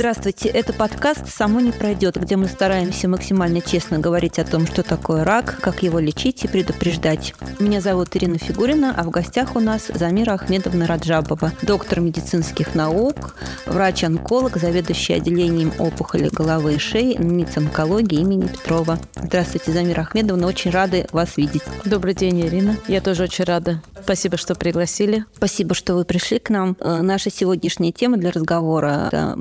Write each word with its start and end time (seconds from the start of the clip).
Здравствуйте, 0.00 0.48
это 0.48 0.72
подкаст 0.72 1.28
«Само 1.28 1.60
не 1.60 1.72
пройдет», 1.72 2.16
где 2.16 2.36
мы 2.36 2.46
стараемся 2.46 3.06
максимально 3.06 3.60
честно 3.60 3.98
говорить 3.98 4.38
о 4.38 4.46
том, 4.46 4.66
что 4.66 4.82
такое 4.82 5.24
рак, 5.24 5.58
как 5.60 5.82
его 5.82 5.98
лечить 5.98 6.42
и 6.42 6.48
предупреждать. 6.48 7.34
Меня 7.58 7.82
зовут 7.82 8.16
Ирина 8.16 8.38
Фигурина, 8.38 8.94
а 8.96 9.02
в 9.02 9.10
гостях 9.10 9.56
у 9.56 9.60
нас 9.60 9.90
Замира 9.92 10.32
Ахмедовна 10.32 10.86
Раджабова, 10.86 11.52
доктор 11.60 12.00
медицинских 12.00 12.74
наук, 12.74 13.36
врач-онколог, 13.66 14.56
заведующий 14.56 15.12
отделением 15.12 15.70
опухоли 15.78 16.30
головы 16.30 16.76
и 16.76 16.78
шеи 16.78 17.22
НИЦ 17.22 17.58
онкологии 17.58 18.20
имени 18.20 18.46
Петрова. 18.46 18.98
Здравствуйте, 19.16 19.70
Замира 19.72 20.00
Ахмедовна, 20.00 20.46
очень 20.46 20.70
рады 20.70 21.08
вас 21.12 21.36
видеть. 21.36 21.60
Добрый 21.84 22.14
день, 22.14 22.40
Ирина. 22.40 22.78
Я 22.88 23.02
тоже 23.02 23.24
очень 23.24 23.44
рада. 23.44 23.82
Спасибо, 24.02 24.38
что 24.38 24.54
пригласили. 24.54 25.26
Спасибо, 25.36 25.74
что 25.74 25.94
вы 25.94 26.06
пришли 26.06 26.38
к 26.38 26.48
нам. 26.48 26.74
Э, 26.80 27.02
наша 27.02 27.30
сегодняшняя 27.30 27.92
тема 27.92 28.16
для 28.16 28.30
разговора– 28.30 29.08
это 29.12 29.34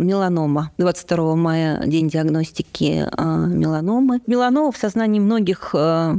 меланома. 0.50 0.72
22 0.78 1.36
мая– 1.36 1.84
день 1.86 2.10
диагностики 2.10 3.06
э, 3.06 3.24
меланомы. 3.48 4.22
Меланома 4.28 4.72
в 4.72 4.78
сознании 4.78 5.20
многих 5.20 5.72
э, 5.74 6.16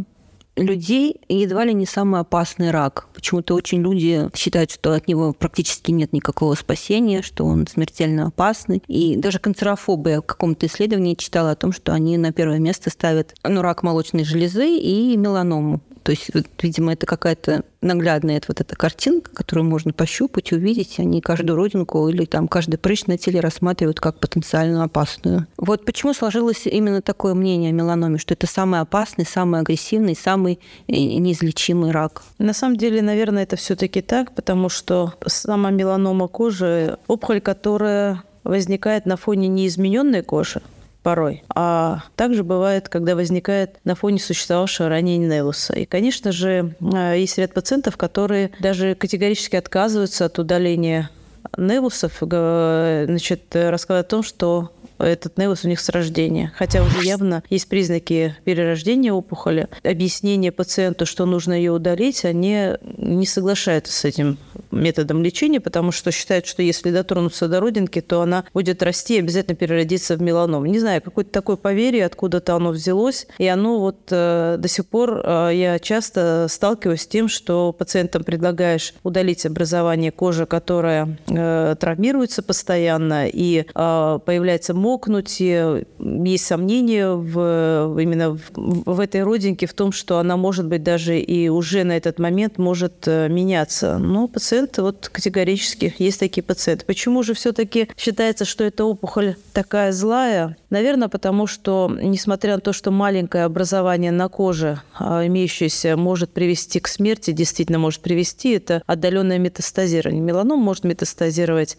людей 0.57 1.21
едва 1.29 1.65
ли 1.65 1.75
не 1.75 1.87
самый 1.87 2.21
опасный 2.21 2.71
рак. 2.71 3.09
Почему-то 3.15 3.55
очень 3.55 3.83
люди 3.83 4.29
считают, 4.35 4.71
что 4.71 4.93
от 4.93 5.09
него 5.09 5.33
практически 5.33 5.91
нет 5.91 6.13
никакого 6.13 6.55
спасения, 6.55 7.23
что 7.23 7.45
он 7.45 7.67
смертельно 7.67 8.27
опасный. 8.27 8.83
И 8.87 9.17
даже 9.17 9.39
канцерофобы 9.39 10.17
в 10.17 10.23
каком-то 10.23 10.67
исследовании 10.67 11.15
читала 11.15 11.53
о 11.53 11.57
том, 11.57 11.73
что 11.73 11.93
они 11.93 12.17
на 12.19 12.33
первое 12.33 12.59
место 12.59 12.91
ставят 12.91 13.35
ну, 13.45 13.63
рак 13.63 13.83
молочной 13.83 14.25
железы 14.25 14.77
и 14.77 15.17
меланому. 15.17 15.81
То 16.03 16.13
есть, 16.13 16.31
вот, 16.35 16.47
видимо, 16.63 16.93
это 16.93 17.07
какая-то 17.07 17.65
наглядная 17.83 18.41
вот 18.49 18.61
эта 18.61 18.77
картинка, 18.77 19.31
которую 19.33 19.67
можно 19.67 19.93
пощупать, 19.93 20.53
увидеть. 20.53 20.99
Они 20.99 21.21
каждую 21.21 21.57
родинку 21.57 22.09
или 22.09 22.25
там 22.25 22.49
каждый 22.49 22.77
прыщ 22.77 23.07
на 23.07 23.19
теле 23.19 23.41
рассматривают 23.41 24.01
как 24.01 24.19
потенциально 24.19 24.85
опасную. 24.85 25.47
Вот 25.57 25.85
почему 25.85 26.15
сложилось 26.15 26.67
именно 26.67 27.03
такое 27.03 27.35
мнение 27.35 27.71
о 27.71 27.73
меланоме, 27.73 28.19
что 28.19 28.35
это 28.35 28.47
самый 28.47 28.81
опасный, 28.81 29.27
самый 29.27 29.61
агрессивный, 29.61 30.17
самый 30.17 30.59
э, 30.89 30.93
неизлечимый 30.93 31.91
рак? 31.91 32.23
На 32.39 32.53
самом 32.53 32.77
деле, 32.77 33.03
наверное, 33.03 33.43
это 33.45 33.57
все 33.57 33.77
таки 33.77 34.01
так, 34.03 34.35
потому 34.35 34.69
что 34.69 35.15
сама 35.27 35.71
меланома 35.71 36.29
кожи– 36.29 36.99
опухоль, 37.07 37.41
которая 37.41 38.23
возникает 38.45 39.07
на 39.07 39.17
фоне 39.17 39.49
неизмененной 39.49 40.23
кожи, 40.23 40.63
порой. 41.03 41.43
А 41.55 42.05
также 42.17 42.45
бывает, 42.45 42.89
когда 42.89 43.15
возникает 43.15 43.79
на 43.85 43.95
фоне 43.95 44.19
существовавшего 44.19 44.89
ранее 44.89 45.19
невуса. 45.19 45.75
И, 45.75 45.85
конечно 45.85 46.33
же, 46.33 46.75
э, 46.81 47.19
есть 47.19 47.39
ряд 47.39 47.55
пациентов, 47.55 47.97
которые 47.97 48.51
даже 48.61 48.95
категорически 48.95 49.57
отказываются 49.57 50.27
от 50.27 50.39
удаления 50.39 51.11
невусов, 51.57 52.19
значит, 52.21 53.43
рассказывают 53.55 54.07
о 54.07 54.11
том, 54.11 54.23
что 54.23 54.73
этот 55.01 55.39
невус 55.39 55.65
у 55.65 55.69
них 55.69 55.81
с 55.81 55.89
рождения. 55.89 56.53
Хотя 56.57 56.83
уже 56.83 57.03
явно 57.03 57.43
есть 57.51 57.69
признаки 57.69 58.37
перерождения 58.45 59.13
опухоли. 59.13 59.69
Объяснение 59.83 60.53
пациенту, 60.53 61.07
что 61.07 61.27
нужно 61.27 61.53
ее 61.53 61.73
удалить, 61.73 62.25
они 62.25 62.71
не 62.97 63.27
соглашаются 63.27 63.93
с 63.93 64.05
этим 64.05 64.39
методом 64.71 65.23
лечения, 65.23 65.61
потому 65.61 65.93
что 65.93 66.11
считают, 66.11 66.47
что 66.47 66.63
если 66.63 66.91
дотронуться 66.91 67.49
до 67.49 67.61
родинки, 67.61 68.01
то 68.01 68.23
она 68.23 68.45
будет 68.55 68.83
расти 68.83 69.17
и 69.17 69.19
обязательно 69.21 69.57
переродиться 69.57 70.17
в 70.17 70.23
меланом. 70.23 70.65
Не 70.65 70.79
знаю, 70.79 71.03
какое-то 71.03 71.31
такое 71.31 71.57
поверье, 71.57 72.07
откуда-то 72.07 72.55
оно 72.55 72.71
взялось, 72.71 73.27
и 73.39 73.47
оно 73.47 73.81
вот 73.81 73.99
э, 74.11 74.57
до 74.59 74.69
сих 74.69 74.87
пор 74.87 75.23
э, 75.25 75.51
я 75.55 75.79
часто 75.79 76.47
сталкиваюсь 76.49 77.03
с 77.03 77.07
тем, 77.07 77.29
что 77.29 77.73
пациентам 77.73 78.25
предлагаешь 78.25 78.95
удалить 79.03 79.47
образование 79.47 80.13
кожи, 80.13 80.47
которая 80.47 81.17
э, 81.29 81.75
травмируется 81.79 82.43
постоянно, 82.43 83.29
и 83.29 83.65
э, 83.75 84.19
появляется 84.25 84.75
мокнуть, 84.91 85.37
и 85.41 85.85
есть 85.99 86.47
сомнения 86.47 87.11
в, 87.11 88.01
именно 88.01 88.31
в, 88.31 88.41
в 88.55 89.01
этой 89.01 89.23
родинке 89.23 89.67
в 89.67 89.75
том, 89.75 89.93
что 89.93 90.19
она 90.19 90.37
может 90.37 90.67
быть 90.67 90.83
даже 90.83 91.19
и 91.19 91.49
уже 91.49 91.85
на 91.85 91.97
этот 91.97 92.19
момент 92.19 92.59
может 92.59 93.07
э, 93.07 93.29
меняться. 93.29 93.99
Но 93.99 94.29
пациент 94.29 94.51
пациенты, 94.51 94.83
вот 94.83 95.09
категорически 95.09 95.95
есть 95.99 96.21
такие 96.21 96.43
пациенты. 96.43 96.85
Почему 96.85 97.23
же 97.23 97.35
все-таки 97.35 97.89
считается, 97.97 98.45
что 98.45 98.65
эта 98.65 98.85
опухоль 98.85 99.37
такая 99.53 99.93
злая? 99.93 100.57
Наверное, 100.71 101.09
потому 101.09 101.47
что, 101.47 101.91
несмотря 102.03 102.55
на 102.57 102.61
то, 102.61 102.73
что 102.73 102.91
маленькое 102.91 103.45
образование 103.45 104.13
на 104.13 104.29
коже, 104.29 104.81
а, 104.99 105.27
имеющееся, 105.27 105.97
может 105.97 106.33
привести 106.33 106.81
к 106.81 106.89
смерти, 106.89 107.33
действительно 107.33 107.79
может 107.79 108.01
привести, 108.01 108.53
это 108.53 108.83
отдаленное 108.87 109.39
метастазирование. 109.39 110.21
Меланом 110.21 110.59
может 110.59 110.85
метастазировать 110.85 111.79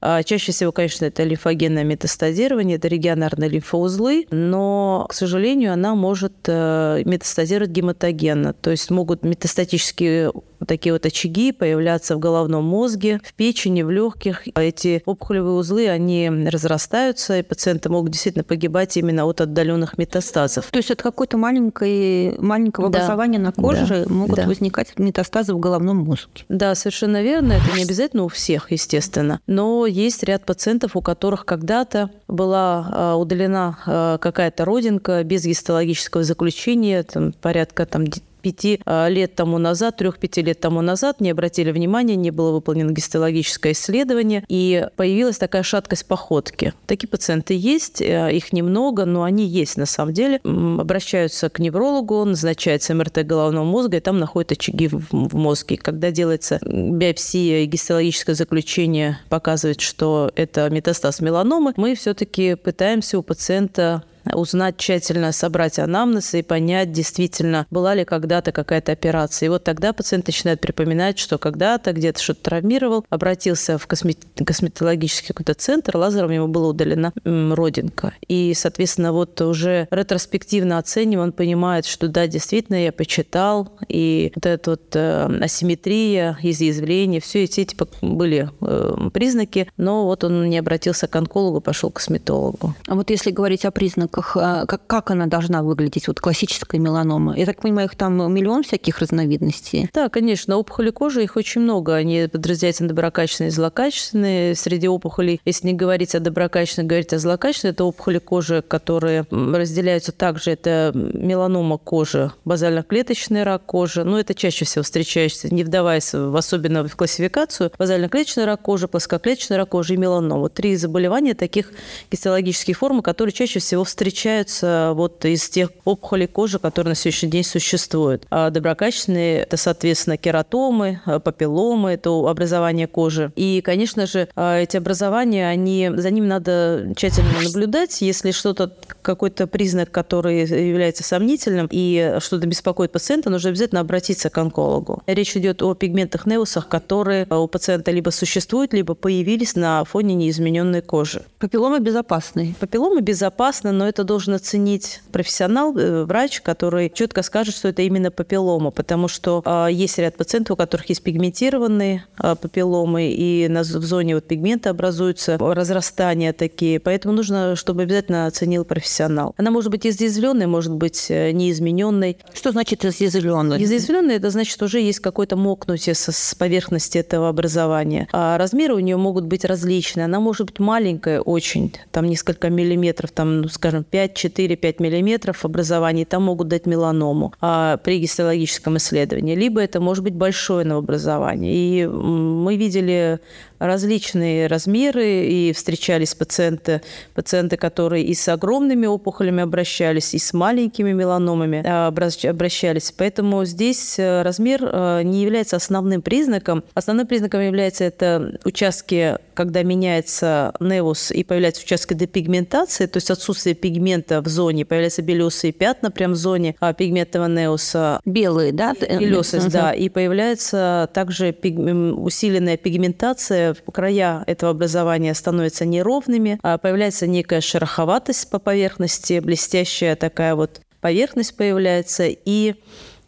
Чаще 0.00 0.52
всего, 0.52 0.70
конечно, 0.70 1.06
это 1.06 1.24
лимфогенное 1.24 1.82
метастазирование, 1.82 2.76
это 2.76 2.86
регионарные 2.86 3.50
лимфоузлы, 3.50 4.26
но, 4.30 5.06
к 5.08 5.12
сожалению, 5.12 5.72
она 5.72 5.96
может 5.96 6.34
э, 6.46 7.02
метастазировать 7.04 7.70
гематогенно. 7.70 8.52
То 8.52 8.70
есть 8.70 8.90
могут 8.90 9.24
метастатические 9.24 10.32
такие 10.68 10.92
вот 10.92 11.04
очаги 11.04 11.50
появляться 11.50 12.14
в 12.14 12.20
головном 12.20 12.64
мозге, 12.64 13.20
в 13.24 13.34
печени, 13.34 13.82
в 13.82 13.90
легких. 13.90 14.44
Эти 14.54 15.02
опухолевые 15.04 15.54
узлы, 15.54 15.88
они 15.88 16.30
разрастаются, 16.30 17.38
и 17.38 17.42
пациенты 17.42 17.88
могут 17.88 18.12
действительно 18.12 18.44
погибать 18.44 18.96
именно 18.96 19.24
от 19.24 19.40
отдаленных 19.40 19.98
метастазов. 19.98 20.66
То 20.70 20.76
есть 20.76 20.90
от 20.90 21.02
какой-то 21.02 21.36
маленькой, 21.36 22.38
маленького 22.38 22.90
да. 22.90 22.98
образования 22.98 23.38
на 23.38 23.52
коже 23.52 24.04
да. 24.06 24.14
могут 24.14 24.36
да. 24.36 24.46
возникать 24.46 24.96
метастазы 24.98 25.54
в 25.54 25.58
головном 25.58 25.98
мозге. 25.98 26.44
Да, 26.48 26.74
совершенно 26.74 27.22
верно. 27.22 27.54
Это 27.54 27.76
не 27.76 27.82
обязательно 27.82 28.24
у 28.24 28.28
всех, 28.28 28.70
естественно. 28.70 29.40
Но 29.46 29.86
есть 29.86 30.22
ряд 30.22 30.44
пациентов, 30.44 30.94
у 30.94 31.00
которых 31.00 31.44
когда-то 31.44 32.10
была 32.28 32.88
а, 32.90 33.16
удалена 33.16 33.78
а, 33.86 34.18
какая-то 34.18 34.64
родинка 34.64 35.24
без 35.24 35.44
гистологического 35.44 36.24
заключения, 36.24 37.02
там, 37.02 37.32
порядка 37.32 37.86
там, 37.86 38.04
пяти 38.40 38.80
а, 38.84 39.08
лет 39.08 39.34
тому 39.34 39.58
назад, 39.58 39.96
трех-пяти 39.96 40.42
лет 40.42 40.60
тому 40.60 40.80
назад 40.80 41.20
не 41.20 41.30
обратили 41.30 41.70
внимания, 41.70 42.16
не 42.16 42.30
было 42.30 42.52
выполнено 42.52 42.90
гистологическое 42.90 43.72
исследование, 43.72 44.44
и 44.48 44.86
появилась 44.96 45.38
такая 45.38 45.62
шаткость 45.62 46.06
походки. 46.06 46.72
Такие 46.86 47.08
пациенты 47.08 47.54
есть, 47.54 48.00
э, 48.00 48.34
их 48.34 48.52
немного, 48.52 49.04
но 49.04 49.22
они 49.22 49.46
есть 49.46 49.76
на 49.76 49.86
самом 49.86 50.12
деле. 50.14 50.40
Обращаются 50.44 51.48
к 51.50 51.58
неврологу, 51.58 52.24
назначается 52.24 52.94
МРТ 52.94 53.26
головного 53.26 53.64
мозга, 53.64 53.98
и 53.98 54.00
там 54.00 54.18
находят 54.18 54.52
очаги 54.52 54.88
в 54.88 55.36
мозге. 55.36 55.76
Когда 55.76 56.10
делается 56.10 56.58
биопсия 56.62 57.60
и 57.60 57.66
гистологическое 57.66 58.34
заключение 58.34 59.18
показывает, 59.28 59.80
что 59.80 60.30
это 60.34 60.68
метастаз 60.70 61.20
меланомы, 61.20 61.72
мы 61.76 61.94
все-таки 61.94 62.54
пытаемся 62.54 63.18
у 63.18 63.22
пациента 63.22 64.04
узнать 64.34 64.76
тщательно, 64.76 65.32
собрать 65.32 65.78
анамнез 65.78 66.34
и 66.34 66.42
понять, 66.42 66.92
действительно, 66.92 67.66
была 67.70 67.94
ли 67.94 68.04
когда-то 68.04 68.52
какая-то 68.52 68.92
операция. 68.92 69.46
И 69.46 69.50
вот 69.50 69.64
тогда 69.64 69.92
пациент 69.92 70.26
начинает 70.26 70.60
припоминать, 70.60 71.18
что 71.18 71.38
когда-то 71.38 71.92
где-то 71.92 72.20
что-то 72.20 72.42
травмировал, 72.42 73.04
обратился 73.08 73.78
в 73.78 73.86
космет... 73.86 74.18
косметологический 74.44 75.28
какой-то 75.28 75.54
центр, 75.54 75.96
лазером 75.96 76.30
ему 76.30 76.48
была 76.48 76.68
удалена 76.68 77.12
родинка. 77.24 78.12
И, 78.26 78.52
соответственно, 78.54 79.12
вот 79.12 79.40
уже 79.40 79.88
ретроспективно 79.90 80.78
оценивая, 80.78 81.24
он 81.24 81.32
понимает, 81.32 81.86
что 81.86 82.08
да, 82.08 82.26
действительно, 82.26 82.82
я 82.82 82.92
почитал, 82.92 83.78
и 83.88 84.32
вот 84.34 84.46
эта 84.46 84.70
вот 84.70 84.94
э, 84.94 85.38
асимметрия, 85.42 86.38
изъязвление, 86.42 87.20
все 87.20 87.44
эти, 87.44 87.60
эти 87.60 87.76
были 88.02 88.50
э, 88.60 89.10
признаки, 89.12 89.68
но 89.76 90.04
вот 90.04 90.24
он 90.24 90.48
не 90.48 90.58
обратился 90.58 91.06
к 91.06 91.16
онкологу, 91.16 91.60
пошел 91.60 91.90
к 91.90 91.94
косметологу. 91.94 92.74
А 92.86 92.94
вот 92.94 93.10
если 93.10 93.30
говорить 93.30 93.64
о 93.64 93.70
признаках 93.70 94.17
признаках, 94.18 94.36
а, 94.36 94.66
как, 94.66 94.86
как 94.86 95.10
она 95.10 95.26
должна 95.26 95.62
выглядеть, 95.62 96.08
вот 96.08 96.20
классическая 96.20 96.78
меланома? 96.78 97.36
Я 97.36 97.46
так 97.46 97.60
понимаю, 97.60 97.88
их 97.88 97.96
там 97.96 98.32
миллион 98.32 98.62
всяких 98.62 98.98
разновидностей. 98.98 99.88
Да, 99.92 100.08
конечно, 100.08 100.56
опухоли 100.56 100.90
кожи, 100.90 101.22
их 101.22 101.36
очень 101.36 101.62
много. 101.62 101.94
Они 101.94 102.28
подразделяются 102.30 102.84
на 102.84 102.88
доброкачественные 102.90 103.50
и 103.50 103.52
злокачественные. 103.52 104.54
Среди 104.54 104.88
опухолей, 104.88 105.40
если 105.44 105.68
не 105.68 105.74
говорить 105.74 106.14
о 106.14 106.20
доброкачественных, 106.20 106.88
говорить 106.88 107.12
о 107.12 107.18
злокачественных, 107.18 107.74
это 107.74 107.84
опухоли 107.84 108.18
кожи, 108.18 108.62
которые 108.66 109.26
разделяются 109.30 110.12
также. 110.12 110.50
Это 110.52 110.92
меланома 110.94 111.78
кожи, 111.78 112.32
базально-клеточный 112.44 113.42
рак 113.44 113.64
кожи. 113.66 114.04
Но 114.04 114.18
это 114.18 114.34
чаще 114.34 114.64
всего 114.64 114.82
встречающийся, 114.82 115.54
не 115.54 115.64
вдаваясь 115.64 116.12
в, 116.12 116.36
особенно 116.36 116.86
в 116.86 116.96
классификацию. 116.96 117.72
Базально-клеточный 117.78 118.44
рак 118.44 118.62
кожи, 118.62 118.88
плоскоклеточный 118.88 119.56
рак 119.56 119.68
кожи 119.70 119.94
и 119.94 119.96
меланома. 119.96 120.48
Три 120.48 120.76
заболевания 120.76 121.34
таких 121.34 121.72
гистологических 122.10 122.76
форм, 122.76 123.02
которые 123.02 123.32
чаще 123.32 123.60
всего 123.60 123.84
встречаются 123.84 124.07
встречаются 124.08 124.92
вот 124.94 125.24
из 125.24 125.48
тех 125.48 125.70
опухолей 125.84 126.26
кожи, 126.26 126.58
которые 126.58 126.92
на 126.92 126.94
сегодняшний 126.94 127.30
день 127.30 127.44
существуют. 127.44 128.26
А 128.30 128.50
доброкачественные– 128.50 129.40
это, 129.42 129.56
соответственно, 129.56 130.16
кератомы, 130.16 131.00
папилломы, 131.24 131.92
это 131.92 132.10
образование 132.10 132.86
кожи. 132.86 133.32
И, 133.36 133.60
конечно 133.60 134.06
же, 134.06 134.28
эти 134.34 134.76
образования, 134.76 135.48
они, 135.48 135.90
за 135.94 136.10
ними 136.10 136.26
надо 136.26 136.92
тщательно 136.96 137.28
наблюдать. 137.42 138.00
Если 138.00 138.30
что-то, 138.30 138.72
какой-то 139.02 139.46
признак, 139.46 139.90
который 139.90 140.40
является 140.40 141.02
сомнительным 141.02 141.68
и 141.70 142.16
что-то 142.20 142.46
беспокоит 142.46 142.92
пациента, 142.92 143.30
нужно 143.30 143.50
обязательно 143.50 143.80
обратиться 143.80 144.30
к 144.30 144.38
онкологу. 144.38 145.02
Речь 145.06 145.36
идет 145.36 145.62
о 145.62 145.74
пигментах 145.74 146.26
неусах, 146.26 146.68
которые 146.68 147.26
у 147.26 147.46
пациента 147.46 147.90
либо 147.90 148.10
существуют, 148.10 148.72
либо 148.72 148.94
появились 148.94 149.54
на 149.54 149.84
фоне 149.84 150.14
неизмененной 150.14 150.82
кожи. 150.82 151.24
Папилломы 151.38 151.80
безопасны? 151.80 152.54
Папилломы 152.58 153.00
безопасны, 153.00 153.72
но 153.72 153.87
это 153.88 154.04
должен 154.04 154.34
оценить 154.34 155.00
профессионал, 155.12 155.76
э, 155.76 156.04
врач, 156.04 156.40
который 156.40 156.90
четко 156.90 157.22
скажет, 157.22 157.54
что 157.54 157.68
это 157.68 157.82
именно 157.82 158.10
папиллома, 158.10 158.70
потому 158.70 159.08
что 159.08 159.42
э, 159.44 159.68
есть 159.70 159.98
ряд 159.98 160.16
пациентов, 160.16 160.54
у 160.54 160.56
которых 160.56 160.88
есть 160.88 161.02
пигментированные 161.02 162.04
э, 162.22 162.36
папилломы, 162.40 163.10
и 163.10 163.48
в 163.48 163.84
зоне 163.84 164.14
вот 164.14 164.24
пигмента 164.24 164.70
образуются 164.70 165.38
разрастания 165.38 166.32
такие, 166.32 166.80
поэтому 166.80 167.14
нужно, 167.14 167.56
чтобы 167.56 167.82
обязательно 167.82 168.26
оценил 168.26 168.64
профессионал. 168.64 169.34
Она 169.36 169.50
может 169.50 169.70
быть 169.70 169.86
изъязвленной, 169.86 170.46
может 170.46 170.72
быть 170.72 171.06
э, 171.10 171.32
неизмененной. 171.32 172.18
Что 172.34 172.52
значит 172.52 172.84
изъязвленной? 172.84 173.62
Изъязвленной 173.62 174.16
это 174.16 174.30
значит, 174.30 174.52
что 174.52 174.66
уже 174.66 174.80
есть 174.80 175.00
какое-то 175.00 175.36
мокнутие 175.36 175.94
с 175.94 176.34
поверхности 176.34 176.98
этого 176.98 177.28
образования. 177.28 178.08
А 178.12 178.38
размеры 178.38 178.74
у 178.74 178.78
нее 178.78 178.96
могут 178.96 179.24
быть 179.24 179.44
различные. 179.44 180.04
Она 180.04 180.20
может 180.20 180.46
быть 180.46 180.58
маленькая 180.58 181.20
очень, 181.20 181.74
там 181.90 182.06
несколько 182.06 182.50
миллиметров, 182.50 183.10
там, 183.10 183.42
ну, 183.42 183.48
скажем, 183.48 183.77
5-4-5 183.90 184.76
миллиметров 184.82 185.44
образования, 185.44 186.04
там 186.04 186.24
могут 186.24 186.48
дать 186.48 186.66
меланому 186.66 187.32
а, 187.40 187.76
при 187.78 187.98
гистологическом 187.98 188.76
исследовании. 188.76 189.34
Либо 189.34 189.60
это 189.60 189.80
может 189.80 190.04
быть 190.04 190.14
большое 190.14 190.64
новообразование. 190.64 191.54
И 191.54 191.86
мы 191.86 192.56
видели 192.56 193.20
различные 193.58 194.46
размеры 194.46 195.26
и 195.26 195.52
встречались 195.52 196.14
пациенты, 196.14 196.82
пациенты, 197.14 197.56
которые 197.56 198.04
и 198.04 198.14
с 198.14 198.28
огромными 198.28 198.86
опухолями 198.86 199.42
обращались, 199.42 200.14
и 200.14 200.18
с 200.18 200.32
маленькими 200.32 200.92
меланомами 200.92 201.62
а, 201.64 201.88
обращались. 201.88 202.92
Поэтому 202.96 203.44
здесь 203.44 203.98
э, 203.98 204.22
размер 204.22 204.60
э, 204.62 205.02
не 205.02 205.22
является 205.22 205.56
основным 205.56 206.02
признаком. 206.02 206.62
Основным 206.74 207.06
признаком 207.06 207.40
является 207.40 207.84
это 207.84 208.38
участки, 208.44 209.16
когда 209.34 209.62
меняется 209.62 210.52
неус 210.60 211.10
и 211.10 211.24
появляются 211.24 211.62
участки 211.62 211.94
депигментации, 211.94 212.86
то 212.86 212.96
есть 212.98 213.10
отсутствие 213.10 213.54
пигмента 213.54 214.20
в 214.20 214.28
зоне, 214.28 214.64
появляются 214.64 215.02
белесые 215.02 215.52
пятна 215.52 215.90
прямо 215.90 216.14
в 216.14 216.16
зоне 216.16 216.54
а, 216.60 216.72
пигментного 216.72 217.26
неуса. 217.26 218.00
Белые, 218.04 218.52
да? 218.52 218.74
Белесость, 218.74 219.50
да. 219.50 219.72
И 219.72 219.88
появляется 219.88 220.88
также 220.92 221.28
усиленная 221.30 222.56
пигментация 222.56 223.47
края 223.54 224.24
этого 224.26 224.52
образования 224.52 225.14
становятся 225.14 225.64
неровными, 225.64 226.38
а 226.42 226.58
появляется 226.58 227.06
некая 227.06 227.40
шероховатость 227.40 228.30
по 228.30 228.38
поверхности, 228.38 229.20
блестящая 229.20 229.96
такая 229.96 230.34
вот 230.34 230.60
поверхность 230.80 231.36
появляется, 231.36 232.06
и 232.08 232.54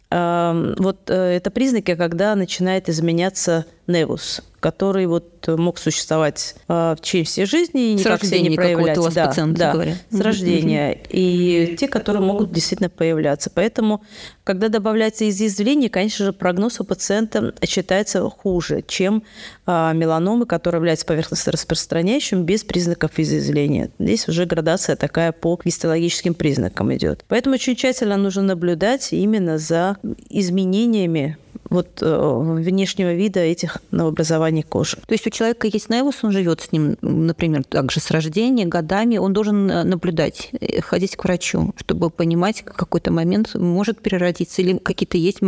э, 0.09 0.73
вот 0.77 1.09
э, 1.09 1.13
это 1.13 1.51
признаки, 1.51 1.95
когда 1.95 2.35
начинает 2.35 2.89
изменяться 2.89 3.65
невус 3.87 4.41
который 4.61 5.07
вот 5.07 5.47
мог 5.47 5.79
существовать 5.79 6.55
э, 6.67 6.95
в 6.95 7.01
течение 7.01 7.25
всей 7.25 7.45
жизни 7.45 7.89
и 7.89 7.93
никак 7.95 8.23
себя 8.23 8.41
не 8.41 8.55
проявлять. 8.55 8.97
У 8.97 9.01
вас 9.01 9.13
да, 9.13 9.33
да, 9.33 9.73
говорят. 9.73 9.97
с 10.09 10.19
рождения. 10.19 10.97
И 11.09 11.75
те, 11.79 11.87
которые 11.87 12.21
могут 12.21 12.51
действительно 12.51 12.89
появляться. 12.89 13.49
Поэтому, 13.53 14.03
когда 14.43 14.69
добавляется 14.69 15.27
изъязвление, 15.27 15.89
конечно 15.89 16.25
же, 16.25 16.31
прогноз 16.31 16.79
у 16.79 16.83
пациента 16.83 17.55
считается 17.67 18.21
хуже, 18.29 18.83
чем 18.87 19.23
э, 19.65 19.91
меланомы, 19.95 20.45
которые 20.45 20.77
являются 20.77 21.07
поверхностно 21.07 21.51
распространяющим 21.51 22.43
без 22.43 22.63
признаков 22.63 23.17
изъязвления. 23.17 23.89
Здесь 23.97 24.29
уже 24.29 24.45
градация 24.45 24.95
такая 24.95 25.31
по 25.31 25.59
гистологическим 25.65 26.35
признакам 26.35 26.93
идет. 26.93 27.25
Поэтому 27.27 27.55
очень 27.55 27.75
тщательно 27.75 28.15
нужно 28.15 28.43
наблюдать 28.43 29.11
именно 29.11 29.57
за 29.57 29.97
изменениями 30.29 31.37
вот 31.71 32.01
э, 32.01 32.57
внешнего 32.59 33.13
вида 33.13 33.39
этих 33.39 33.77
новообразований 33.91 34.61
кожи. 34.61 34.97
То 34.97 35.13
есть 35.13 35.25
у 35.25 35.29
человека 35.29 35.67
есть 35.67 35.87
наивус, 35.89 36.17
он 36.21 36.31
живет 36.31 36.61
с 36.61 36.71
ним, 36.71 36.97
например, 37.01 37.63
также 37.63 38.01
с 38.01 38.11
рождения, 38.11 38.65
годами, 38.65 39.17
он 39.17 39.31
должен 39.31 39.71
э, 39.71 39.83
наблюдать, 39.83 40.49
э, 40.59 40.81
ходить 40.81 41.15
к 41.15 41.23
врачу, 41.23 41.73
чтобы 41.77 42.09
понимать, 42.09 42.61
в 42.61 42.65
какой-то 42.65 43.11
момент 43.11 43.55
может 43.55 44.01
переродиться, 44.01 44.61
или 44.61 44.77
какие-то 44.77 45.17
есть 45.17 45.39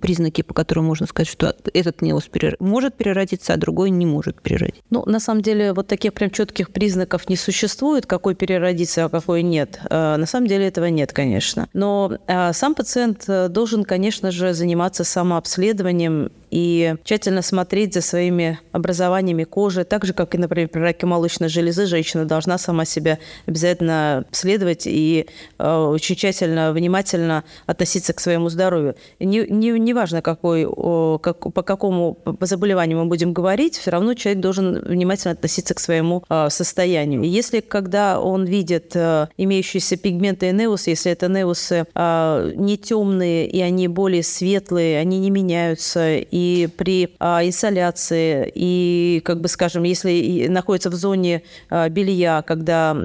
признаки, 0.00 0.42
по 0.42 0.52
которым 0.52 0.86
можно 0.86 1.06
сказать, 1.06 1.28
что 1.28 1.54
этот 1.72 2.02
неус 2.02 2.28
может 2.58 2.96
переродиться, 2.96 3.54
а 3.54 3.56
другой 3.56 3.90
не 3.90 4.04
может 4.04 4.42
переродиться. 4.42 4.82
Ну, 4.90 5.04
на 5.06 5.20
самом 5.20 5.42
деле, 5.42 5.72
вот 5.72 5.86
таких 5.86 6.12
прям 6.12 6.30
четких 6.30 6.72
признаков 6.72 7.28
не 7.28 7.36
существует, 7.36 8.06
какой 8.06 8.34
переродится, 8.34 9.04
а 9.04 9.08
какой 9.08 9.42
нет. 9.42 9.80
На 9.90 10.26
самом 10.26 10.48
деле 10.48 10.66
этого 10.66 10.86
нет, 10.86 11.12
конечно. 11.12 11.68
Но 11.72 12.18
сам 12.52 12.74
пациент 12.74 13.26
должен, 13.52 13.84
конечно 13.84 14.32
же, 14.32 14.54
заниматься 14.54 15.04
самообслуживанием 15.04 15.51
обследованием 15.52 16.32
и 16.52 16.96
тщательно 17.02 17.40
смотреть 17.40 17.94
за 17.94 18.02
своими 18.02 18.60
образованиями 18.72 19.44
кожи, 19.44 19.84
так 19.84 20.04
же, 20.04 20.12
как 20.12 20.34
и, 20.34 20.38
например, 20.38 20.68
при 20.68 20.80
раке 20.80 21.06
молочной 21.06 21.48
железы, 21.48 21.86
женщина 21.86 22.26
должна 22.26 22.58
сама 22.58 22.84
себя 22.84 23.18
обязательно 23.46 24.26
обследовать 24.28 24.86
и 24.86 25.26
э, 25.58 25.74
очень 25.74 26.14
тщательно, 26.14 26.72
внимательно 26.74 27.44
относиться 27.64 28.12
к 28.12 28.20
своему 28.20 28.50
здоровью. 28.50 28.96
Не, 29.18 29.46
не, 29.48 29.70
не 29.70 29.94
важно, 29.94 30.20
какой, 30.20 30.66
о, 30.66 31.18
как, 31.22 31.54
по 31.54 31.62
какому 31.62 32.18
заболеванию 32.40 32.98
мы 32.98 33.06
будем 33.06 33.32
говорить, 33.32 33.78
все 33.78 33.90
равно 33.90 34.12
человек 34.12 34.42
должен 34.42 34.78
внимательно 34.78 35.32
относиться 35.32 35.72
к 35.72 35.80
своему 35.80 36.22
э, 36.28 36.50
состоянию. 36.50 37.22
И 37.22 37.28
если, 37.28 37.60
когда 37.60 38.20
он 38.20 38.44
видит 38.44 38.92
э, 38.94 39.28
имеющиеся 39.38 39.96
пигменты 39.96 40.50
и 40.50 40.52
неусы, 40.52 40.90
если 40.90 41.12
это 41.12 41.28
неусы 41.28 41.86
э, 41.94 42.52
не 42.56 42.76
темные 42.76 43.48
и 43.48 43.62
они 43.62 43.88
более 43.88 44.22
светлые, 44.22 44.98
они 44.98 45.18
не 45.18 45.30
меняются, 45.30 46.18
и 46.18 46.41
и 46.42 46.66
при 46.66 47.14
а, 47.20 47.44
инсоляции, 47.44 48.50
и, 48.54 49.22
как 49.24 49.40
бы 49.40 49.48
скажем, 49.48 49.84
если 49.84 50.46
находится 50.48 50.90
в 50.90 50.94
зоне 50.94 51.42
а, 51.70 51.88
белья, 51.88 52.42
когда 52.42 52.96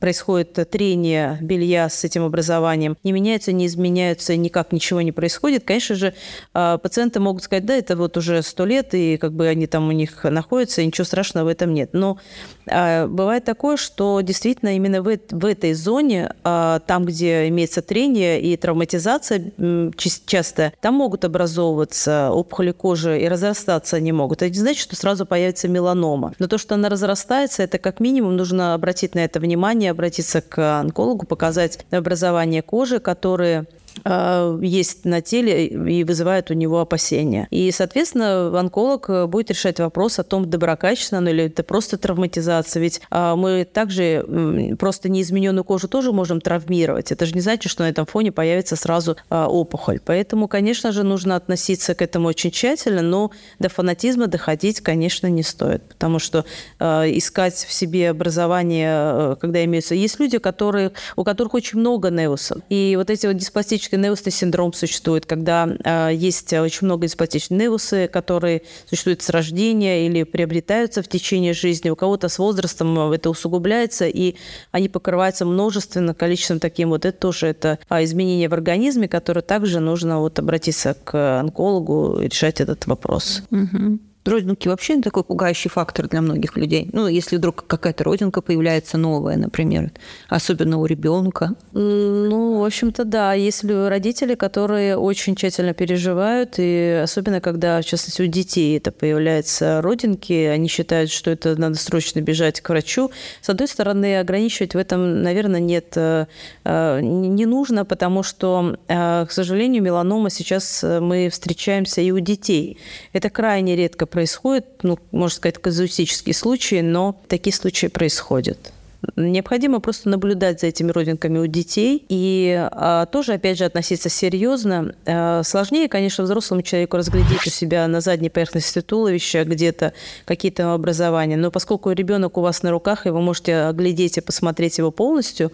происходит 0.00 0.68
трение 0.70 1.38
белья 1.40 1.88
с 1.88 2.02
этим 2.04 2.24
образованием, 2.24 2.96
не 3.04 3.12
меняются, 3.12 3.52
не 3.52 3.66
изменяются, 3.66 4.36
никак 4.36 4.72
ничего 4.72 5.02
не 5.02 5.12
происходит, 5.12 5.64
конечно 5.64 5.94
же, 5.94 6.14
а, 6.52 6.78
пациенты 6.78 7.20
могут 7.20 7.44
сказать, 7.44 7.64
да, 7.64 7.76
это 7.76 7.96
вот 7.96 8.16
уже 8.16 8.42
сто 8.42 8.64
лет, 8.64 8.92
и 8.94 9.16
как 9.18 9.32
бы 9.34 9.46
они 9.46 9.66
там 9.66 9.88
у 9.88 9.92
них 9.92 10.24
находятся, 10.24 10.82
и 10.82 10.86
ничего 10.86 11.04
страшного 11.04 11.44
в 11.44 11.48
этом 11.48 11.72
нет. 11.72 11.90
Но 11.92 12.18
бывает 12.66 13.44
такое, 13.44 13.76
что 13.76 14.20
действительно 14.20 14.76
именно 14.76 15.02
в, 15.02 15.18
в 15.30 15.44
этой 15.44 15.72
зоне, 15.74 16.32
там, 16.42 17.04
где 17.04 17.48
имеется 17.48 17.82
трение 17.82 18.40
и 18.40 18.56
травматизация 18.56 19.52
часто, 19.96 20.72
там 20.80 20.94
могут 20.94 21.24
образовываться 21.24 22.30
опухоли 22.30 22.72
кожи 22.80 23.20
и 23.20 23.28
разрастаться 23.28 23.96
они 23.96 24.10
могут. 24.10 24.40
Это 24.40 24.50
не 24.50 24.58
значит, 24.58 24.80
что 24.80 24.96
сразу 24.96 25.26
появится 25.26 25.68
меланома. 25.68 26.32
Но 26.38 26.46
то, 26.46 26.56
что 26.56 26.76
она 26.76 26.88
разрастается, 26.88 27.62
это 27.62 27.76
как 27.78 28.00
минимум 28.00 28.36
нужно 28.36 28.72
обратить 28.72 29.14
на 29.14 29.20
это 29.20 29.38
внимание, 29.38 29.90
обратиться 29.90 30.40
к 30.40 30.80
онкологу, 30.80 31.26
показать 31.26 31.84
образование 31.90 32.62
кожи, 32.62 32.98
которые 32.98 33.66
есть 34.04 35.04
на 35.04 35.20
теле 35.20 35.66
и 35.66 36.04
вызывает 36.04 36.50
у 36.50 36.54
него 36.54 36.80
опасения. 36.80 37.48
И, 37.50 37.70
соответственно, 37.70 38.58
онколог 38.58 39.28
будет 39.28 39.50
решать 39.50 39.80
вопрос 39.80 40.18
о 40.18 40.22
том, 40.22 40.48
доброкачественно 40.48 41.28
или 41.28 41.44
это 41.44 41.62
просто 41.62 41.98
травматизация. 41.98 42.80
Ведь 42.80 43.00
а, 43.10 43.36
мы 43.36 43.64
также 43.64 44.76
просто 44.78 45.08
неизмененную 45.08 45.64
кожу 45.64 45.88
тоже 45.88 46.12
можем 46.12 46.40
травмировать. 46.40 47.12
Это 47.12 47.26
же 47.26 47.34
не 47.34 47.40
значит, 47.40 47.70
что 47.70 47.82
на 47.82 47.88
этом 47.88 48.06
фоне 48.06 48.32
появится 48.32 48.76
сразу 48.76 49.16
опухоль. 49.28 50.00
Поэтому, 50.04 50.48
конечно 50.48 50.92
же, 50.92 51.02
нужно 51.02 51.36
относиться 51.36 51.94
к 51.94 52.02
этому 52.02 52.28
очень 52.28 52.50
тщательно, 52.50 53.02
но 53.02 53.30
до 53.58 53.68
фанатизма 53.68 54.26
доходить, 54.26 54.80
конечно, 54.80 55.26
не 55.26 55.42
стоит. 55.42 55.82
Потому 55.84 56.18
что 56.18 56.44
искать 56.78 57.54
в 57.54 57.72
себе 57.72 58.10
образование, 58.10 59.36
когда 59.36 59.64
имеются... 59.64 59.94
Есть 59.94 60.20
люди, 60.20 60.38
которые, 60.38 60.92
у 61.16 61.24
которых 61.24 61.54
очень 61.54 61.80
много 61.80 62.10
неусов. 62.10 62.62
И 62.68 62.94
вот 62.96 63.10
эти 63.10 63.26
вот 63.26 63.36
диспластические 63.36 63.79
диспатический 63.80 63.98
невусный 63.98 64.32
синдром 64.32 64.72
существует, 64.72 65.26
когда 65.26 65.68
э, 65.84 66.10
есть 66.14 66.52
очень 66.52 66.86
много 66.86 67.06
диспатичных 67.06 67.60
невусы, 67.60 68.08
которые 68.08 68.62
существуют 68.88 69.22
с 69.22 69.30
рождения 69.30 70.06
или 70.06 70.24
приобретаются 70.24 71.02
в 71.02 71.08
течение 71.08 71.54
жизни. 71.54 71.90
У 71.90 71.96
кого-то 71.96 72.28
с 72.28 72.38
возрастом 72.38 73.12
это 73.12 73.30
усугубляется, 73.30 74.06
и 74.06 74.36
они 74.70 74.88
покрываются 74.88 75.44
множественным 75.44 76.14
количеством 76.14 76.60
таким 76.60 76.90
вот. 76.90 77.04
Это 77.04 77.18
тоже 77.18 77.46
это 77.46 77.78
а, 77.88 78.04
изменение 78.04 78.48
в 78.48 78.54
организме, 78.54 79.08
которое 79.08 79.42
также 79.42 79.80
нужно 79.80 80.20
вот 80.20 80.38
обратиться 80.38 80.94
к 81.04 81.40
онкологу 81.40 82.20
и 82.20 82.28
решать 82.28 82.60
этот 82.60 82.86
вопрос. 82.86 83.42
Угу. 83.50 83.98
Родинки 84.24 84.68
вообще 84.68 85.00
такой 85.00 85.24
пугающий 85.24 85.70
фактор 85.70 86.06
для 86.06 86.20
многих 86.20 86.56
людей. 86.56 86.90
Ну, 86.92 87.08
если 87.08 87.36
вдруг 87.36 87.66
какая-то 87.66 88.04
родинка 88.04 88.42
появляется 88.42 88.98
новая, 88.98 89.36
например, 89.36 89.92
особенно 90.28 90.78
у 90.78 90.84
ребенка. 90.84 91.54
Ну, 91.72 92.60
в 92.60 92.64
общем-то, 92.64 93.04
да. 93.04 93.32
Если 93.32 93.88
родители, 93.88 94.34
которые 94.34 94.98
очень 94.98 95.36
тщательно 95.36 95.72
переживают, 95.72 96.54
и 96.58 97.00
особенно 97.02 97.40
когда, 97.40 97.80
в 97.80 97.84
частности, 97.86 98.20
у 98.20 98.26
детей 98.26 98.76
это 98.76 98.92
появляются 98.92 99.80
родинки, 99.80 100.32
они 100.32 100.68
считают, 100.68 101.10
что 101.10 101.30
это 101.30 101.58
надо 101.58 101.76
срочно 101.76 102.20
бежать 102.20 102.60
к 102.60 102.68
врачу. 102.68 103.10
С 103.40 103.48
одной 103.48 103.68
стороны, 103.68 104.18
ограничивать 104.18 104.74
в 104.74 104.78
этом, 104.78 105.22
наверное, 105.22 105.60
нет, 105.60 105.92
э, 105.96 106.26
э, 106.64 107.00
не 107.00 107.46
нужно, 107.46 107.86
потому 107.86 108.22
что, 108.22 108.76
э, 108.86 109.26
к 109.26 109.32
сожалению, 109.32 109.82
меланома 109.82 110.28
сейчас 110.28 110.82
мы 110.82 111.30
встречаемся 111.30 112.02
и 112.02 112.10
у 112.10 112.18
детей. 112.18 112.78
Это 113.14 113.30
крайне 113.30 113.76
редко 113.76 114.09
происходит, 114.10 114.66
ну, 114.82 114.98
можно 115.12 115.36
сказать, 115.36 115.58
казуистические 115.58 116.34
случаи, 116.34 116.80
но 116.80 117.20
такие 117.28 117.54
случаи 117.54 117.86
происходят. 117.86 118.72
Необходимо 119.16 119.80
просто 119.80 120.10
наблюдать 120.10 120.60
за 120.60 120.66
этими 120.66 120.90
родинками 120.90 121.38
у 121.38 121.46
детей 121.46 122.04
и 122.08 122.68
а, 122.70 123.06
тоже, 123.06 123.32
опять 123.32 123.56
же, 123.56 123.64
относиться 123.64 124.10
серьезно. 124.10 124.94
А, 125.06 125.42
сложнее, 125.42 125.88
конечно, 125.88 126.24
взрослому 126.24 126.60
человеку 126.62 126.98
разглядеть 126.98 127.46
у 127.46 127.50
себя 127.50 127.88
на 127.88 128.02
задней 128.02 128.28
поверхности 128.28 128.82
туловища 128.82 129.44
где-то 129.44 129.94
какие-то 130.26 130.74
образования, 130.74 131.38
но 131.38 131.50
поскольку 131.50 131.90
ребенок 131.92 132.36
у 132.36 132.42
вас 132.42 132.62
на 132.62 132.70
руках, 132.70 133.06
и 133.06 133.10
вы 133.10 133.22
можете 133.22 133.56
оглядеть 133.56 134.18
и 134.18 134.20
посмотреть 134.20 134.76
его 134.76 134.90
полностью, 134.90 135.50